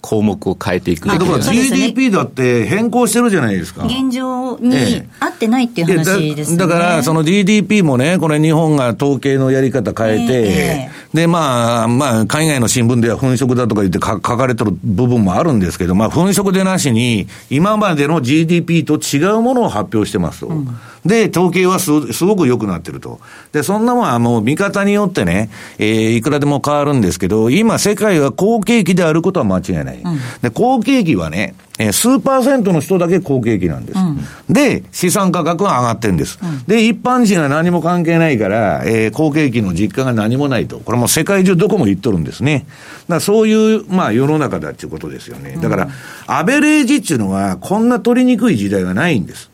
[0.00, 3.84] 項目を変えていくだから GDP だって変更してるじゃないですか。
[3.84, 6.56] 現状に合ってないっていう話ですね。
[6.56, 20.48] だから、その GDP もね、これ日本が統計のやり方変えて、えー、で、まあ、まあ、海外の新聞では粉飾だとか言って書かれてる部分もあるんですけど、まあ、粉飾でなしに、今までの GDP と違うものを発表してますと。
[20.48, 20.68] うん
[21.06, 23.20] で、統計はすすごく良くなってると。
[23.52, 30.00] で、そんなもんはもう見方によってね、えー、いくらでも変わるんですけど、今世界は好景気であることは間違いない。
[30.02, 33.98] うん、で、好景気はね、えー、数パーセントの人だけ好景気なんです。
[33.98, 36.38] うん、で、資産価格は上がってるんです。
[36.42, 40.80] うん、で、一般人は何も関係ないから、えー、好景気の実感が何もないと。
[40.80, 42.58] これも世界中どこも言っとるんですね。
[42.60, 45.56] だからそういう、まあ世の中だっていうことですよね。
[45.60, 45.88] だから、
[46.26, 49.47] アベレージっていうのは、こんな取りにくい時代はないんです。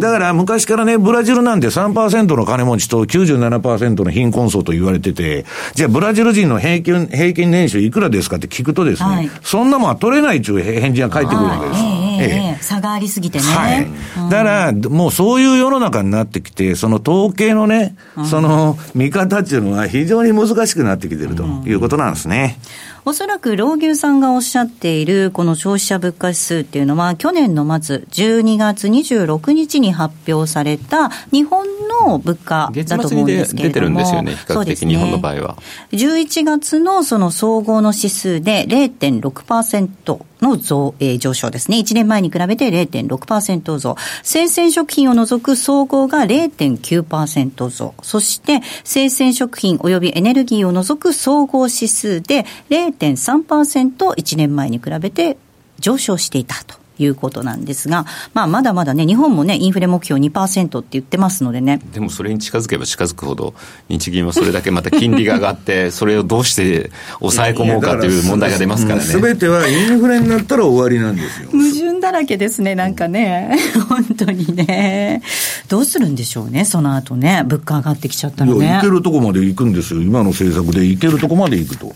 [0.00, 5.44] だから昔からね、ブラジルなんて3%の金持ちと97%の貧困層と言われてて、
[5.74, 12.03] じゃあブラジル人の平均、平均年収いくらですかって聞くとですね、はい、そんなもんは取れないっていう返事が返ってくるわけです。
[12.24, 13.44] えね、ええ、差がありすぎてね。
[13.44, 13.86] はい。
[14.30, 17.96] だから、もうそういう世の中になってきて、その統計のね、
[18.28, 22.58] その見方っていうのは非常に難しくなってきてるということなんですね。
[22.88, 31.66] うんおそらく老牛さんがおっしゃっているこの消費者物価指数っていうのは、去年の末、12月26日に発表された日本
[32.00, 33.74] の物価だと思うんですけれども。
[33.74, 35.58] 出てるんですよね、比較的日本の場合は。
[35.92, 41.76] 11月のその総合の指数で0.6%の増、えー、上昇ですね。
[41.78, 43.96] 1年前に比べて0.6%増。
[44.22, 47.94] 生鮮食品を除く総合が0.9%増。
[48.02, 55.36] そして、生鮮食品及びエネルギーを除く総合指数で0.3%、1年前に比べて
[55.78, 56.83] 上昇していたと。
[56.98, 61.80] いうことなんですが、まあ、まだまだね、日本もね、インフレ目標2%って言ってますのでね。
[61.92, 63.54] でもそれに近づけば近づくほど、
[63.88, 69.04] 日銀はそれだけまた金利が上がって、 それをどうして抑え込もうかという問題が出ますからね。
[69.04, 71.48] すべてはインフレになったら終わりなんですよ。
[71.50, 73.56] 矛盾だらけですね、なんかね。
[73.88, 75.22] 本当にね。
[75.68, 78.78] どうするんでしょうね、その後ね、物価上がってきちゃったらね。
[78.78, 81.92] いけるとこまで行くんですよ、今の政策でいけるとこまで行くと。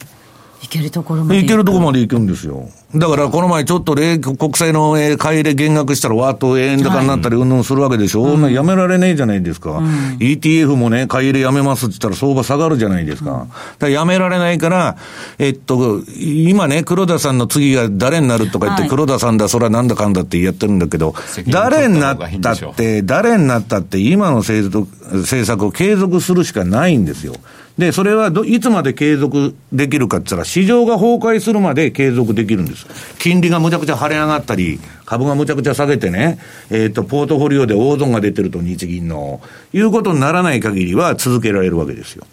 [0.61, 2.69] いけるところまで行けるところまで行くんですよ。
[2.95, 13.47] だからこの前ちょっと国債の買い入れ減額したらわーっと円高になったりうんぬんするわけでしょ、はい、やめられねえじゃないですか、うん、ETF もね、買い入れやめますって言ったら相場下がるじゃないですか。
[13.79, 14.97] うん、やめられないから、
[15.39, 21.15] えっと、今ね、黒田さんの次が誰になるとか言って、はい、黒田さんだ、それはなんだかんだってやってるんだけど、
[21.47, 24.89] 誰になったって、誰になったって、今の政
[25.45, 27.35] 策を継続するしかないんですよ。
[27.79, 32.87] で、それはど、いつまで継続できるかって言ったら、市場が崩壊するまで継続できるんです。
[33.19, 36.39] 金利がむちゃくちゃ跳ね上がったり、株がむちゃくちゃ下げてね、
[36.71, 39.41] えっ、ー、と、ポートフォリオで大損が出てると日銀の、
[39.73, 42.27] いうことにならない限りは続けられるわけですよ。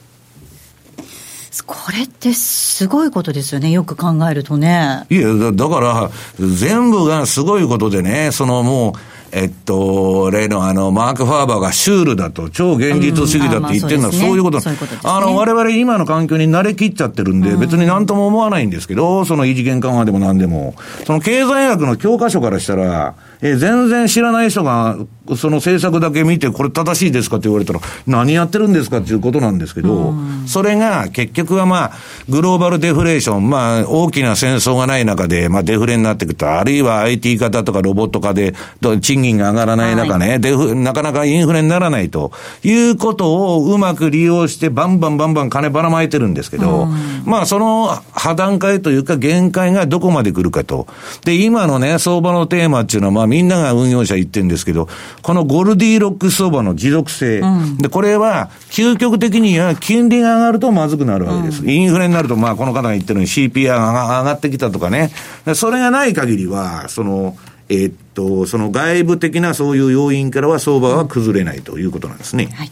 [1.67, 5.05] これってすごいことですよね、よく考えるとね。
[5.09, 8.93] いや、だから、全部がすごいことでね、そのもう、
[9.35, 14.59] えっと、例のあの、マーク・ファーバーがシュールだと、超現実主義だって言ってるのは、そういうこと、
[15.03, 24.97] あの、我々今の環境に慣れきっちゃってるんで、別になんとも思わないんですけど、その異次元緩和でもなんでも、その経済学の教科書からしたら、え全然知らない人が、
[25.35, 30.13] その政策だけ見て、これ正しいですかって言われたら、何やってるんですかっていうことなんですけど、
[30.45, 31.91] それが結局はまあ、
[32.29, 38.53] グローバルデフレーション、まあ、大きな戦争がない中で、まあ、デフレになっていくと、あるいは IT 型とかロボット化で、
[39.01, 42.31] 賃金が上がらない中ね、はい、デフ、なかなかインフレにならないと
[42.63, 46.87] いうことをうまく利用して、バンバンバンバン金ばらまいてるんですけど、
[47.25, 50.87] まあ、その破段階というか、限界がどこまで来るかと。
[51.23, 54.87] で、今のね、相場のテーマっていうのは、まあ、みんなが運用者言ってるんですけど、
[55.21, 57.39] このゴルディロック相場の持続性。
[57.39, 61.63] うん、で、これは、究極的には金利が上がるとまずくなるわけです。
[61.63, 65.11] うん、インフレになると、まあ、この方が言ってるように CPI が上がってきたとかね。
[65.53, 67.35] それがない限りは、その、
[67.69, 72.49] えー、っと、その外部的なそういう要因からは相場は崩れないということなんですね。
[72.53, 72.71] はい。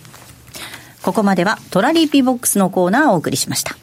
[1.02, 3.76] ここまではトラリピボックスのコーナーをお送りしました。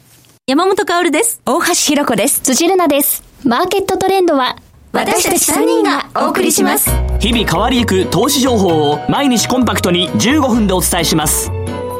[0.47, 1.41] 山本薫です。
[1.45, 2.41] 大橋弘子です。
[2.41, 3.23] 辻るなです。
[3.43, 4.55] マーケットトレンドは
[4.91, 11.49] 私たち3人がお送りします日々変わりゆく投資情報を毎日コンパクトに15分でお伝えします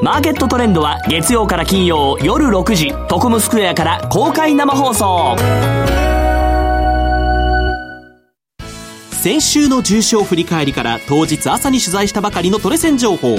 [0.04, 6.11] マーケットトレンドは月曜から金曜夜6時トコムスクエアから公開生放送
[9.22, 13.38] 先週の重賞振り返りから当日朝に取材したばかりのトレセン情報。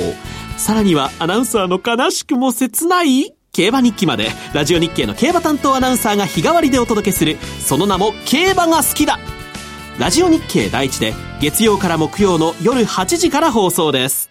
[0.57, 3.35] さらにはアナウンサーの悲しくも切ない？
[3.51, 4.31] 競馬日記まで。
[4.55, 7.37] ラジオ日経の競馬担当アナウンサーが日替わりでお届けする。
[7.59, 9.19] その名も競馬が好きだ。
[9.99, 14.31] ラジオ日経第一で月曜から木曜の夜8時から放送です。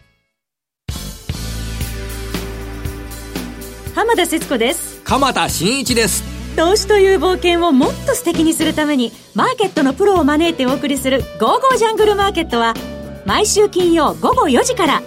[3.93, 5.01] 浜田節子です。
[5.03, 12.73] 鎌田新一です投資という冒険をもっと素敵にするためにマーケットのプロを招いてお送りする「ゴーゴージャングルマーケット」は
[13.25, 15.01] 毎週金曜午後4時から。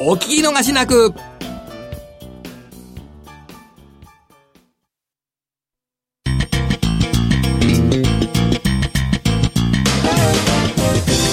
[0.00, 1.12] お聞き逃しなく。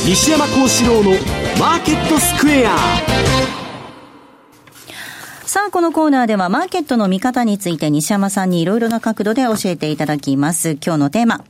[0.08, 1.12] 西山幸四郎の
[1.60, 2.76] マーケットスクエア
[5.56, 10.72] さあ、このコーナーではマーケットの見方について西山さんにいろいろな角度で教えていただきます。
[10.72, 11.46] 今日のテーマ。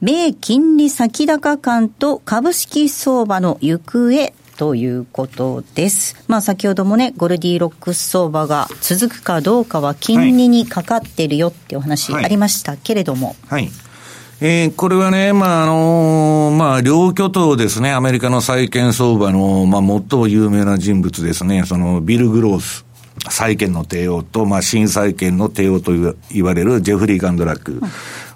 [0.00, 6.16] 米金利先高感と株式相場の行方ということです。
[6.26, 13.36] まあ先ほどもね、ゴルディロックス相場が続くかどうかは金利にかかってるよってお話ありましたけれども。
[13.48, 13.72] はい、はい
[14.40, 22.84] えー、これはね、まあ、あのー、まあ、両巨頭ですね、アメリカの債券相場の、まあ、最も有名な人物ですね、その、ビル・グロース。
[23.28, 25.92] 債券の帝王と、まあ、新債券の帝王と
[26.30, 27.72] 言われるジェフリー・ガンドラック。
[27.72, 27.80] うん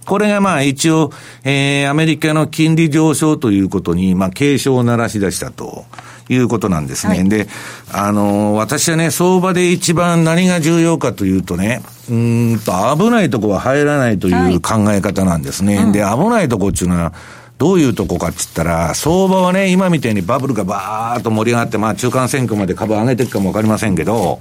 [0.08, 1.12] これがまあ一応、
[1.44, 5.84] えー、アメリカの金利上昇ということに、まあ警鐘を鳴らし出したと。
[6.30, 7.18] いうことなんですね。
[7.18, 7.48] はい、で、
[7.90, 15.76] あのー、私はね、相場で一番何が重要かというとね、うんと、危ないとこは入らないという考え方なんですね。
[15.76, 17.14] はいうん、で、危ないとこっていうのは、
[17.56, 24.40] どういうとこかって言ったら、相場はね、今みたいにバブルがバーっと盛り上がって、まあ中間選挙まで株上げていくかもわかりませんけど、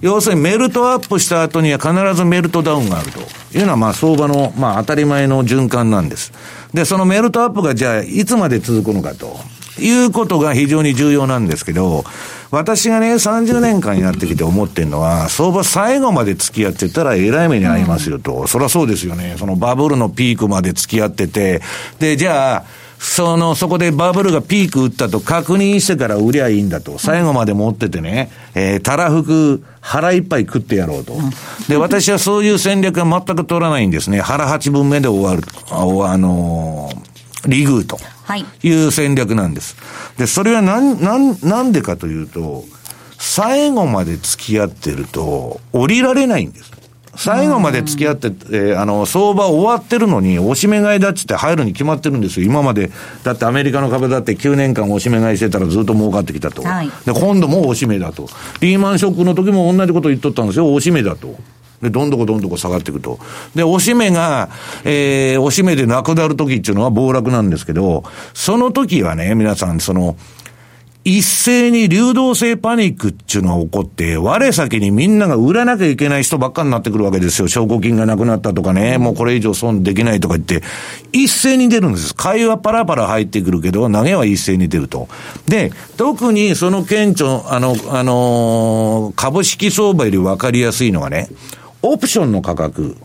[0.00, 3.20] 要するにメルトアップした後には必ずメルトダウンがあると
[3.56, 6.32] いうのは、まあ相場の、まあ当たり前の循環なんです。
[6.74, 9.38] で、そのメルトアップがじゃあいつまで続くのかと
[9.78, 12.04] いうことが非常に重要なんですけど、
[12.50, 18.46] 私がね、30年間になってきて思ってるのは、相場最後まで付き合ってたらえらい目に遭いますよと。
[18.46, 19.36] そりゃそうですよね。
[19.38, 21.62] そのバブルのピークまで付き合ってて、
[21.98, 22.64] で、じゃあ、
[23.02, 26.98] その、そこでバブルがピーク打ったと確認してから売りゃいいんだと。
[27.00, 31.14] 最後まで持っててね、えー、たらふく腹いっぱい食ってやろうと。
[31.68, 34.20] で、私はそういう戦略は全く取らないんですね。
[34.20, 35.42] 腹八分目で終わる。
[35.68, 37.98] あのー、リグーと。
[38.62, 39.76] いう戦略なんです。
[40.16, 42.64] で、それはなん、なん、なんでかというと、
[43.18, 46.71] 最後まで付き合ってると、降りられないんです。
[47.14, 52.46] 最後まで付き合って、えー、あの、相場終わってるのに、押し目買いだっつって入るに決まってるんですよ。
[52.46, 52.90] 今まで、
[53.22, 56.62] だってアメリカの株だって9年間押し目買いしてたらずっと儲かってきたと。
[56.62, 58.28] はい、で、今度も押し目だと。
[58.60, 60.72] リーマンショックの時も同じこと言っとったんですよ。
[60.72, 61.36] 押し目だと。
[61.82, 63.18] で、どんどこどんどこ下がっていくと。
[63.54, 64.48] で、押し目が、
[64.84, 70.16] えー、押し目でなくなる時っていうのは暴落なんですけど、その時はね、皆さん、その、
[71.04, 77.48] 一斉に流動性パニックっていうのが起こって、我先にみんなが売らなきゃいけない人ばっかになってくるわけですよ。
[77.48, 80.62] 証拠金がなくなったとかね、もうこれ以上損できないとか言って、
[81.12, 82.14] 一斉に出るんです。
[82.14, 85.08] 買いはパラパラ入ってくるけど、投げは一斉に出ると。
[85.48, 91.28] で、特にその顕著、あの、あのー、株式相場より分かりやすいのがね、
[91.82, 92.96] オプションの価格。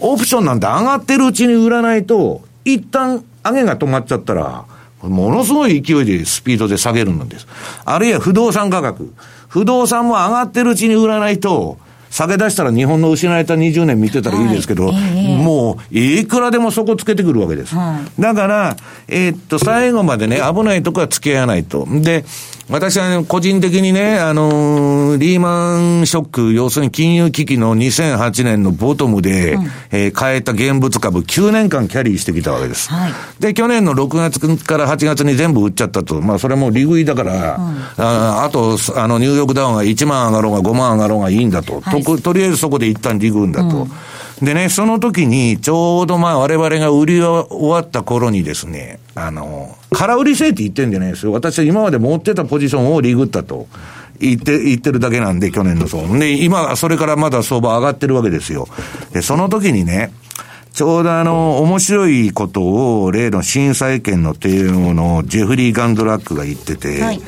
[0.00, 4.66] オプションなんて上がってるうちに売らないと、一旦上げが止まっちゃったら、
[5.08, 7.46] ものすごい勢いでスピードで下げるんです。
[7.84, 9.12] あるいは不動産価格。
[9.48, 11.78] 不動産も上がってるうちに売らないと、
[12.10, 17.74] 下げ出したら日本の失われた20年見てたらいいですけど、はいえー、もう、いくらでもそこつけてくるわけです。
[17.74, 18.76] はい、だから、
[19.08, 21.86] えー、っと、最後までね、危ないとこは付き合わないと。
[21.86, 22.24] で、
[22.68, 32.90] 私は、ね、個人的にね、あのー、リーマンショック、要するに金融危機の2008年のボトムで、うん、えー、買えた現物株9年間キャリーしてきたわけです。
[32.90, 36.20] はい、で、去年の6月から8月に全部売っちゃったと。
[36.20, 41.80] まあ、それも利食いだから、うん、ああと、あの、ニューヨークダウンが1万上がろうが5万上がろうがいいんだと。
[41.80, 43.76] はい、ととりあえずそこで一旦利食うんだと。
[43.76, 43.90] うん
[44.42, 51.32] でね、その時に、ちょうどまあ我々が売り終わった頃にですね、あの、空売り制って言ってんじゃないですよ。
[51.32, 53.66] 私は今まで持ってたポジションをリグったと。
[54.18, 56.18] 言って、言ってるだけなんで、去年のそう。
[56.18, 58.68] で、今、それからまだ相場上がってるわけですよ。
[59.12, 60.10] で、その時にね、
[60.76, 67.20] ちょうどあの、面白いことを、例の震災権の提案のジェフリー・ガンドラックが言ってて、はい、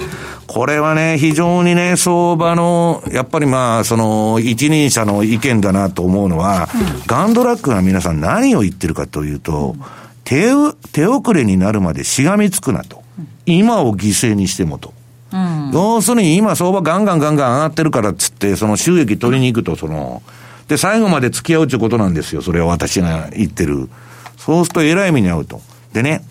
[0.46, 9.84] これはね、非常にね、相場の、やっぱりまあ、その、一人者の意見だなと思うのは、うん、ガンドラックが皆さん何を言ってるかというと、うん、
[10.24, 10.53] 手、
[10.92, 13.03] 手遅れになるまでしがみつくなと。
[13.46, 14.92] 今を犠牲にしてもと。
[15.32, 20.22] うん、要するに今相場ガンガンガンガン上がってるからっつって、その収益取りに行くと、その、
[20.68, 22.42] で、最後まで付き合うってことなんですよ。
[22.42, 23.88] それは私が言ってる。
[24.36, 25.60] そうすると偉い目に遭うと。
[25.92, 26.22] でね、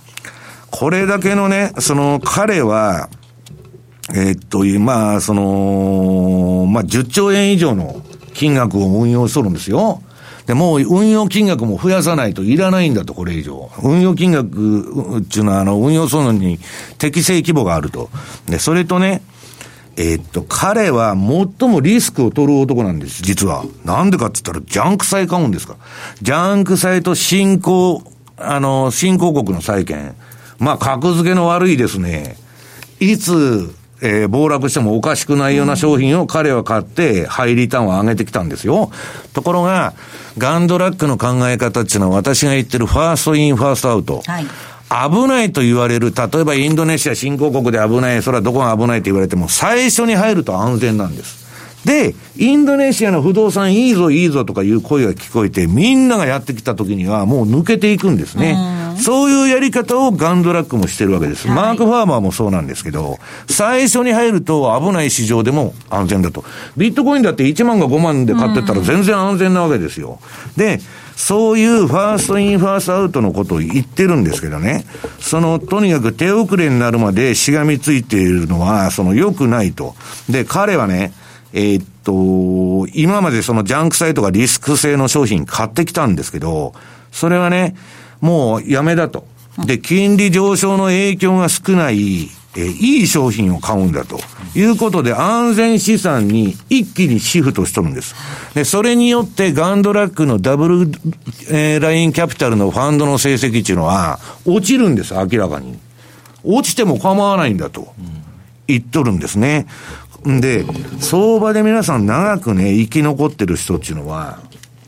[0.71, 3.09] これだけのね、その彼は、
[4.13, 8.01] えー、っと、まあ、その、まあ、10兆円以上の
[8.33, 10.01] 金額を運用しとるんですよ。
[10.45, 13.69] で、もう運用金額も増やさないといらないんだと、これ以上。
[13.83, 16.59] 運用金額っていうのは、あの、運用するのに
[16.97, 18.09] 適正規模があると。
[18.45, 19.21] で、それとね、
[19.97, 23.65] えー、っと、彼は最もリスクを取る男なんです、実は。
[23.83, 25.75] なんでかって言ったら、ジャンク債買うんですか。
[26.21, 28.03] ジャンク債と新興、
[28.37, 30.15] あの、新興国の債券。
[30.59, 32.37] まあ、格付けの悪いですね。
[32.99, 38.91] いつ、えー、暴落してもおかしくないような商品を彼は買って、ハイリターンを上げてきたんですよ。
[39.33, 39.95] ところが、
[40.37, 44.21] ガンドラックの考え方っていうのは私が言ってるファーストイン、ファーストアウト。
[44.27, 44.45] はい
[44.89, 51.47] 危ないと言われる、例えばインドネシア新興国で危ない、それはどこが危ないと言われても、最初に入ると安全なんです。
[51.85, 58.57] で、インドネシアの不動産いいぞいいぞとかいう声が聞こえて、みんながやってきた時にはもう抜けていくんですね。
[58.99, 61.47] そういうやり方をガンドラックもしてるわけです。
[61.47, 66.43] はい、マーク・ファーバーもそうなんですけど、最初に入ると危ない市場でも安全だと。
[66.75, 70.19] ビットコインだって1万か5万で買ってたら全然安全なわけですよ。
[70.57, 70.81] で、
[71.17, 74.85] そういうファーストイン、ファーストアウトのことを言ってるんですけどね、
[75.19, 79.95] その、とにかく手遅れになるまでしがみついているのは、その良くないと。
[80.29, 81.11] で、彼はね、
[81.53, 86.75] えー、っと、今までそのジャンク債とかリスク性の商品買ってきたんですけど、
[87.11, 87.75] それはね、
[88.21, 89.25] もうやめだと。
[89.57, 94.19] で、金利上昇の影響が少ない、え、いい商品を買うんだと
[94.55, 98.15] いうことで、安全資産に一気にシフトしとるんです。
[98.53, 100.91] で、それによってガンドラックのダブル、
[101.49, 105.77] えー、ラインキャピタルのファンドの成績っていうのは、落ちるんです、明らかに。
[106.43, 107.93] 落ちても構わないんだと
[108.67, 109.67] 言っとるんですね。
[110.23, 110.65] で、
[110.99, 114.39] 相場で皆さん長くね、生き残ってる人っていうのは、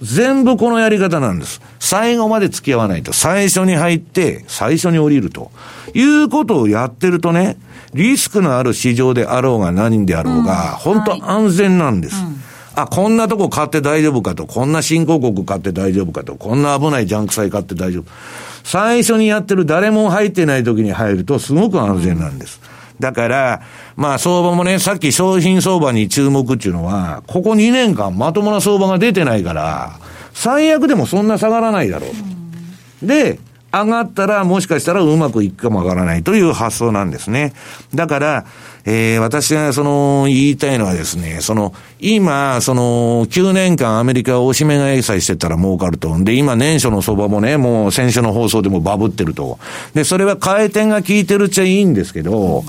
[0.02, 1.62] 全部このやり方なんです。
[1.80, 3.14] 最後まで付き合わないと。
[3.14, 5.52] 最初に入って、最初に降りると。
[5.94, 7.58] いうことをやってるとね、
[7.94, 12.16] リスクのある市場であろうが何であろうが、本当安全なんです。
[12.24, 18.06] うんあ、こんなとこ買って大丈夫かと、こんな新興国買って大丈夫かと、こんな危ないジャンク債買って大丈夫。
[18.64, 22.62] 最初にやってる誰も入ってない時に入るとすごく安全なんです。
[23.00, 23.62] だから、
[23.96, 30.00] まあ相場もね、さっき商品相場に注目っていうのは、ここ2年間まともな相場が出てないから、
[30.34, 32.08] 最悪でもそんな下がらないだろ
[33.04, 33.08] う。
[33.08, 33.40] で、
[33.72, 37.54] 上がったらもしかしたらうまくいくかもわからないという発想なんですね。
[37.94, 38.46] だから、
[38.86, 46.18] えー、私がその言いたいのはですね、その、今、その、9年間アメリカをおしめ買いさえしてたら儲かると。
[46.24, 49.60] で、今年初の相場もね、もう先週の放送でもバブってると。
[49.94, 52.64] で、それは回転が効いてるっちゃいいんですけど、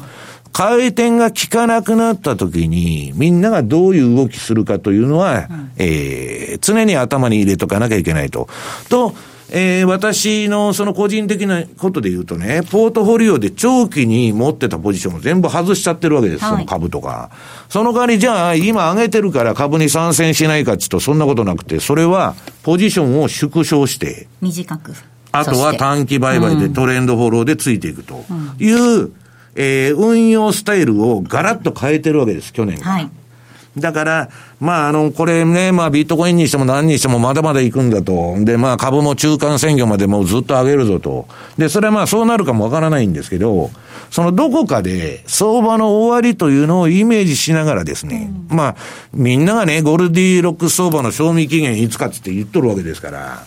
[0.52, 8.48] 回転が効かなくなった時に、みんながどういう動きするかというのは、うん、えー、常に頭に入れとかなきゃいけないと。
[8.88, 9.14] と、
[9.52, 17.30] えー、私のその個人的なことで言うとね、ポートフォリオで長期に持ってたポジションを全部外しちゃってるわけです、はい、その株とか。
[17.68, 24.94] その代わりじゃあ、今上げてるから株に参戦しないかって言うと、そんなことなくて、それはポジションを縮小して、短く。
[25.32, 28.24] あとは短期売買でトレンドフォローでついていくと
[28.58, 29.14] いう、うん、
[29.62, 32.92] えー、運用スタイルをガラッと変えてるわけです、去年から。
[32.92, 33.10] はい
[33.78, 38.34] だから、まあ、あの、これね、まあ、ビットコインにしても何にしてもまだまだ行くんだと。
[38.40, 41.28] で、まあ、株も中間選挙までもうずっと上げるぞと。
[41.56, 43.70] で、それはまあ、そうなるかもわからないんですけど、
[44.10, 48.76] そのどこかで相場の終わりというのをイメージしながらですね、うん、まあ、
[49.14, 53.44] みんながね、ゴルディロック相場の賞味期限いつかって言っとるわけですから、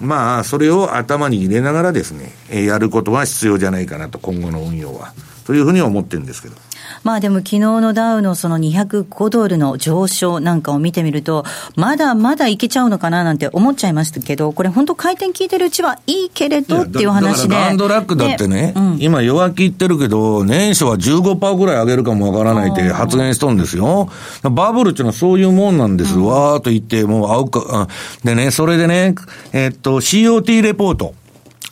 [0.00, 5.12] まあ、それを頭に入れながらですね、やることは必要じゃないかなと、今後の運用は。
[5.46, 6.56] というふうに思ってるんですけど。
[7.02, 11.44] まあでも昨日のダウのその205ドルの上昇なんかを見てみると、
[11.76, 17.54] まだまだいけちゃうのかななんて思っちゃいましたけど、これ本当回転聞いてるうちはいいけれどっていう話で。
[17.54, 24.08] ガンドラックだってね、うん、今弱気言ってるけど、年初は15%ぐらい上げるかもわからないって発言しとんですよ。
[24.42, 26.16] バブルっていうのはそういうもんなんです。
[26.16, 27.88] うん、わーっと言って、もう合うか、
[28.24, 29.14] でね、それでね、
[29.52, 31.14] えっと、COT レポート。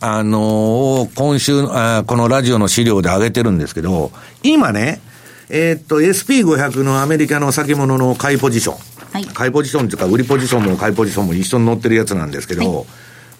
[0.06, 5.00] あのー、今週あ、このラジオの資料で上げてるんですけど、今ね、
[5.48, 8.76] えー、っと、SP500 のアメリカの先物の買いポジション。
[9.14, 12.86] はい、買いポジションというか、売りポジションも買いポジションも一緒に載ってるやつなんですけど、はい、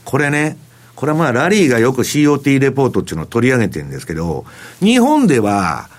[0.06, 0.56] これね、
[0.94, 4.46] これはまあ、ラリーがよく COT レポートっていうのを取り上げてるんですけど、
[4.80, 5.90] 日本では、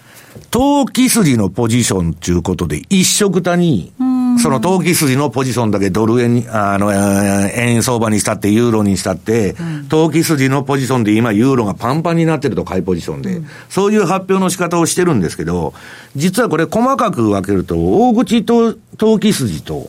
[0.49, 3.93] 投機筋のポジションということで、一色たに、
[4.37, 9.55] その投機筋のポジションだけドル円に、あの、円相場にしたって、ユーロにしたって、
[9.89, 15.73] 投機筋のポジションで今、ユーロがパンパンになってると、買いポジションで、そういう発表の仕方をしてるんですけど、
[16.15, 18.75] 実はこれ細かく分けると、大口投
[19.19, 19.87] 機筋と、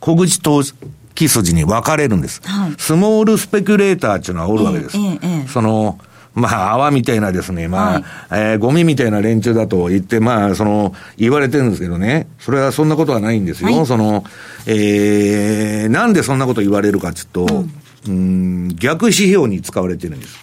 [0.00, 0.62] 小口投
[1.14, 2.42] 機筋に分かれるんです。
[2.78, 4.96] スモールスペキュレーターっていうのはおるわけです。
[5.52, 5.98] その、
[6.36, 13.74] まあ、泡みたいなですね、まあ、はい、えー、ゴミみたいな連中だと言って、まあ、その、言われてるんですけどね、それはそんなことはないんですよ。
[13.74, 14.22] はい、その、
[14.66, 17.64] えー、なんでそんなこと言われるかっていうと、
[18.08, 20.38] うん、ん、逆指標に使われてるんです。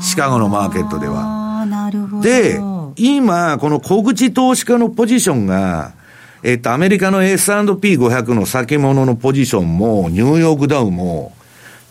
[0.00, 1.66] シカゴのマーケットでは。
[1.68, 2.22] なるほど。
[2.22, 2.60] で、
[2.96, 5.92] 今、この小口投資家のポジションが、
[6.44, 11.32] えっと、アメリカの S&P500 の先物のポジションも、ニューヨークダウも、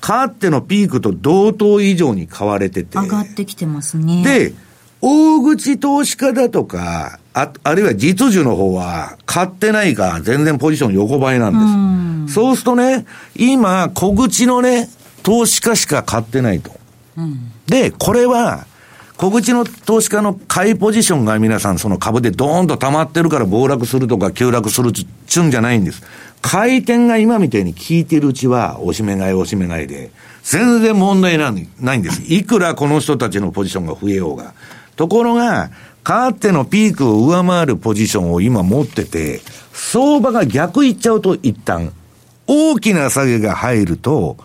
[0.01, 2.97] かってのピークと同等以上に買われてて。
[2.97, 4.23] 上がってきてますね。
[4.23, 4.53] で、
[5.01, 12.33] 大口投資家だとか、あ、あるいは実需の方は、買ってないから全然ポジション横ばいなんです。
[12.35, 14.89] そうするとね、今、小口のね、
[15.23, 16.71] 投資家しか買ってないと。
[17.17, 18.65] うん、で、これは、
[19.17, 26.03] 小口の投資家の買いポジションが皆さんその株でドーンと溜まってるから暴落するとか急落するっちゅんじゃないんです。
[26.41, 30.11] 回転が今みたいに効いてるうちは、おしめ買いおしめ買いで、
[30.43, 32.21] 全然問題ないないんです。
[32.27, 34.53] いくらこの人たちのポジションが増えようが。
[34.95, 35.71] ところが、
[36.03, 39.41] かってのピークを上回るポジションを今持ってて、
[39.73, 41.93] 相場が逆いっちゃうと一旦、
[42.47, 44.37] 大きな下げが入ると、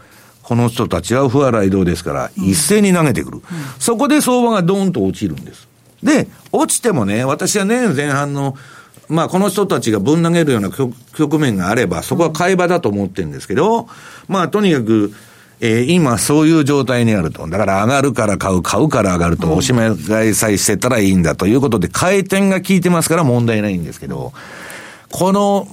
[0.50, 3.36] この人たちは不和移動ですから、一斉に投げてくる。
[3.36, 3.42] うん、
[3.78, 5.68] そこで相場がドーンと落ちるんです。
[6.02, 8.56] で、落ちてもね、私は年前半の
[9.08, 10.70] まあ、この人たちがぶん投げるような
[11.16, 13.86] 局面があれば、そこは買い場だと思ってるんですけど、
[14.26, 15.12] まあ、とにかく、
[15.60, 17.46] えー、今そういう状態にあると。
[17.46, 24.32] だから上がるから買う、買うから上がると、おしめ買いさえしてたらいいんだということで、回転が効いてますから問題ないんですけど、
[25.10, 25.68] この、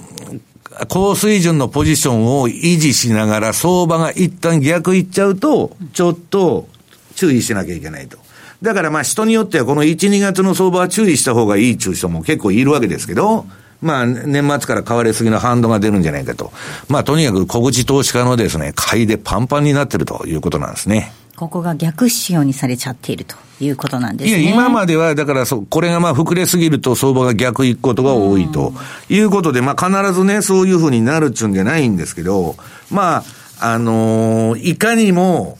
[0.86, 6.68] 高水準のポジションを維持しながら相場が一旦逆いっちゃうと、ちょっと
[7.16, 8.18] 注意しなきゃいけないと。
[8.62, 13.46] だからまあ人によってはこの1、2月の相場は注意した方がいいという人も結構いるわけですけど、
[13.80, 16.52] まあ、年末から買われすぎの反動が出るんじゃないかと。
[16.88, 21.12] まあ、とにかく小口投資家のですね、買いでパンパンになってるということなんですね。
[21.38, 24.42] ここが逆仕様にされちゃっているということなんですね。
[24.42, 28.72] いや、今までは、だからそ、これがまあ膨れすぎると相場が逆行くことが多いと
[29.08, 32.56] いうことで、まあ必ずね、そういうふうになるっちゅうんじゃないんですけど、
[32.90, 33.18] ま
[33.60, 35.58] あ、あのー、いかにも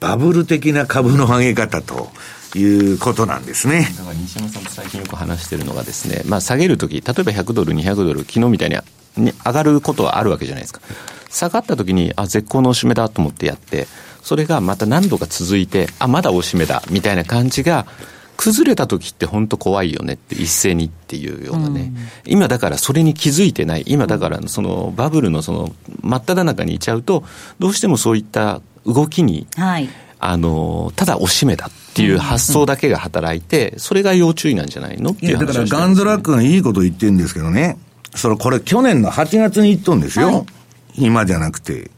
[0.00, 2.10] バブル的な株の上げ方と、
[2.56, 3.88] いうことなんですね。
[3.96, 10.80] だから西山さんと最近よく話してるのがですね、まあ下げるとき、例えば100ドル、200ドル、昨日みたいに上がることはあるわけじゃないですか。
[11.30, 13.88] 下がったときに、あ、絶好のおしめだと思ってやって、
[14.24, 17.86] それがまた何度か続いて、あ、まだおしめだ、みたいな感じが、
[18.36, 21.92] 崩れた時って本当怖いよねって一斉にっていうようなね、
[22.26, 23.84] うん、今だからそれに気づいてない。
[23.86, 25.72] 今だからそのバブルのその
[26.02, 27.22] 真っ只中にいちゃうと
[27.60, 37.78] どうしてもそういった動きに、はい、あのただおしめだっていう発想だけが働いて、それが要注意なんじゃないのっていう話だからガンズラックがいいこと言ってるんですけどね。
[38.16, 40.32] それこれ去年の8月に言っとんですよ、は
[40.96, 41.90] い、今じゃなくて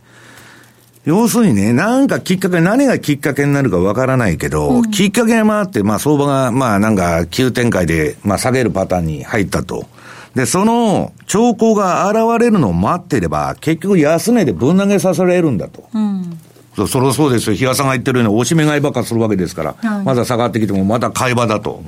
[1.07, 9.87] 要するにね、なんかきっかけ、何がきっかけになるかわからないけど、うん、きっかけがあって、まあ相場が、まあなんか急展開で、まあ下げるパターンに入ったと。
[10.35, 15.89] で、その兆候が現れるのを待ってれば、結局安値でぶん投げさせられるんだと。
[15.95, 16.41] うん、
[16.75, 17.55] そそりゃそうですよ。
[17.57, 21.85] 日嘉さんが言ってるように、おしめ買いばっかするわけですから、はい、まだ下がってきてもまた買い場だと。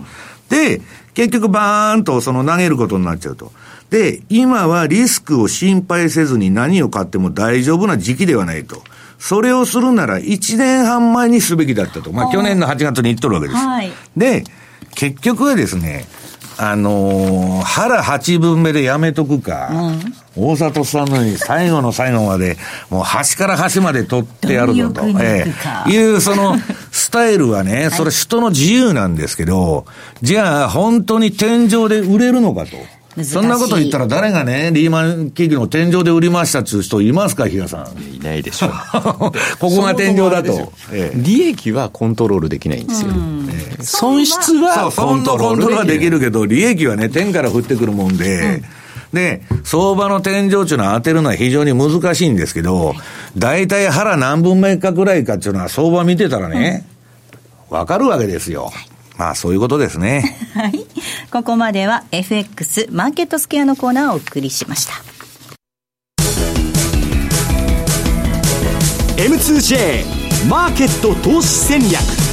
[0.49, 0.81] で、
[1.14, 3.51] 結局バーンとその投げることになっちゃうと。
[3.91, 8.83] で、今はリスクを心配せずに何を買っても大丈夫な時期ではないと。
[9.19, 12.12] それをするなら1年半前にすべきだったと。
[12.12, 13.59] まあ去年の8月に言っとるわけです。
[13.59, 14.45] はい、で、
[14.95, 16.07] 結局はですね、
[16.61, 22.57] あのー、腹八分目でやめとくか、うん、大里さんのように最後の最後まで、
[22.91, 25.47] もう端から端まで取ってやるぞと、え
[25.87, 26.57] え、いうその
[26.91, 29.87] スタイルはね、 それ人の自由なんですけど、
[30.21, 32.77] じゃあ本当に天井で売れるのかと。
[33.25, 38.14] そんなこと言ったら誰がね、リーマン企業の天井で売りましたっていう人いますか、比嘉さん。
[38.14, 38.71] いないでしょう。
[39.59, 40.73] ここが天井だと。
[41.14, 43.11] 利益はコントロールできないんですよ。
[43.81, 48.62] 損失はコントロールはできるけど、利益はね、天から降ってくるもんで、
[49.12, 52.95] で、相場の天井っていうのは当てるのは非常に難しいんですけど、
[53.37, 56.87] 大体腹何分目かぐらいかっていうのは相場見てたらね、
[57.71, 58.71] わかるわけですよ。
[59.16, 60.37] まあそういうことですね。
[60.55, 60.87] はい。
[61.31, 64.95] ここまでは FX マーケットスケアのコーナーをお送りしました。
[69.19, 72.28] M2J マーケット投資戦略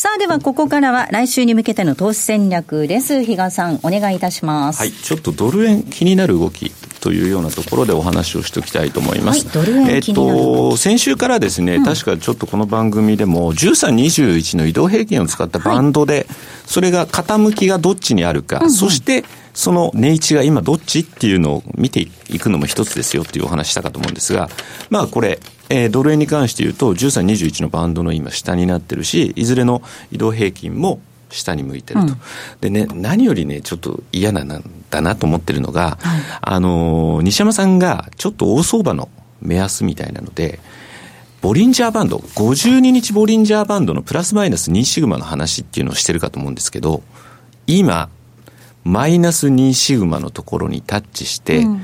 [0.00, 3.22] さあではここからは来週に向けての投資戦略です。
[3.22, 4.78] 比嘉さんお願いいたします。
[4.78, 4.92] はい。
[4.92, 6.70] ちょっとドル円気になる動き
[7.02, 9.46] というようなところでお話をしておきたいと思います。
[9.46, 16.26] はい、えっ、と、先週からですね、うん、確かちょっとこの番組でも、13、21の移動平均を使ったバンドで、はい、
[16.64, 19.26] それが傾きがどっちにあるか、うんうん、そして、
[19.60, 24.48] その値位置が今どっちっていうのを見ていくのも一つですよっていうお話したかと思うんですが、
[24.88, 25.38] まあこれ、
[25.68, 29.82] えー、ドル円に関して言うと、13、21のバンドの今下になってるし、いずれの
[30.12, 32.18] 移動平均も下に向いてると、うん、
[32.62, 39.10] でね、何よりね、ちょっと嫌なんだなと思ってるのが、はい、あの、西山さんがちょっと大相場の
[39.42, 40.58] 目安みたいなので、
[41.42, 47.02] ボリンジャーバンド、52日ボリンジャーバンドのプラスマイナス2シグマの話っていうのをしてるかと思うんですけど、
[47.66, 48.08] 今、
[48.84, 51.80] マイナス2シグマのところにタッチして、うん。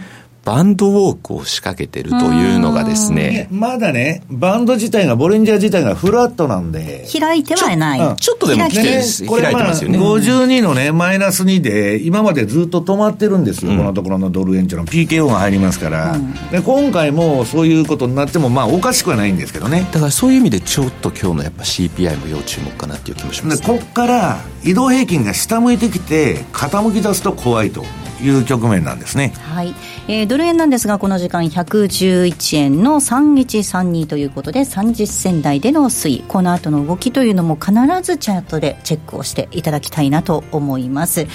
[0.47, 3.49] バンドウォークを仕掛けてるというのがですね。
[3.51, 7.05] まだね、バンド自体が、ボリンジャー自体がフラットなんで。
[7.12, 7.99] 開いてはない。
[7.99, 9.03] ちょうん、ちょっとでも来てる、ね、
[9.42, 9.99] 開いてますよね。
[9.99, 16.61] 52のね、マイナス2で、今までずっと止まってるんですよ、うん、このところのドル円長の PKO が入りますから、うん、で。
[16.61, 19.88] 今回もそういうことになっても、まあ、おかしくはないんですけどね。
[19.90, 27.84] だからそういう意味で、ちょっと今日のやっぱ CPI も要注目かなっていう気もします、ね、こっから移動平均が下向いてきて、傾き出すと怖いと。
[28.21, 29.33] いう局面なんですね。
[29.43, 29.75] はい。
[30.09, 41.27] えー、ドル円なんですが、この時間111円の3132ということで、30銭台での推移、この後の動きというのも必ずチャートでチェックをしていただきたいなと思います。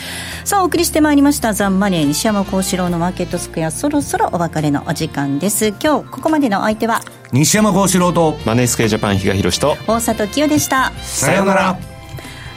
[0.43, 5.67] さあ、お送りしてまいりました、ザンマネー西山幸四郎のマーケットスクエア、そろそろお別れのお時間です。
[5.67, 7.01] 今日、ここまでのお相手は、
[7.31, 10.91] 西山幸四郎と、マネースクエアジャパン比嘉宏と、大里清でした。
[11.01, 11.91] さようなら。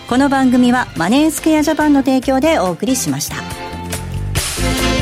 [0.08, 3.73] この番組はマネースクエアジャパンの提供でお送りしました。
[4.64, 4.93] Thank you.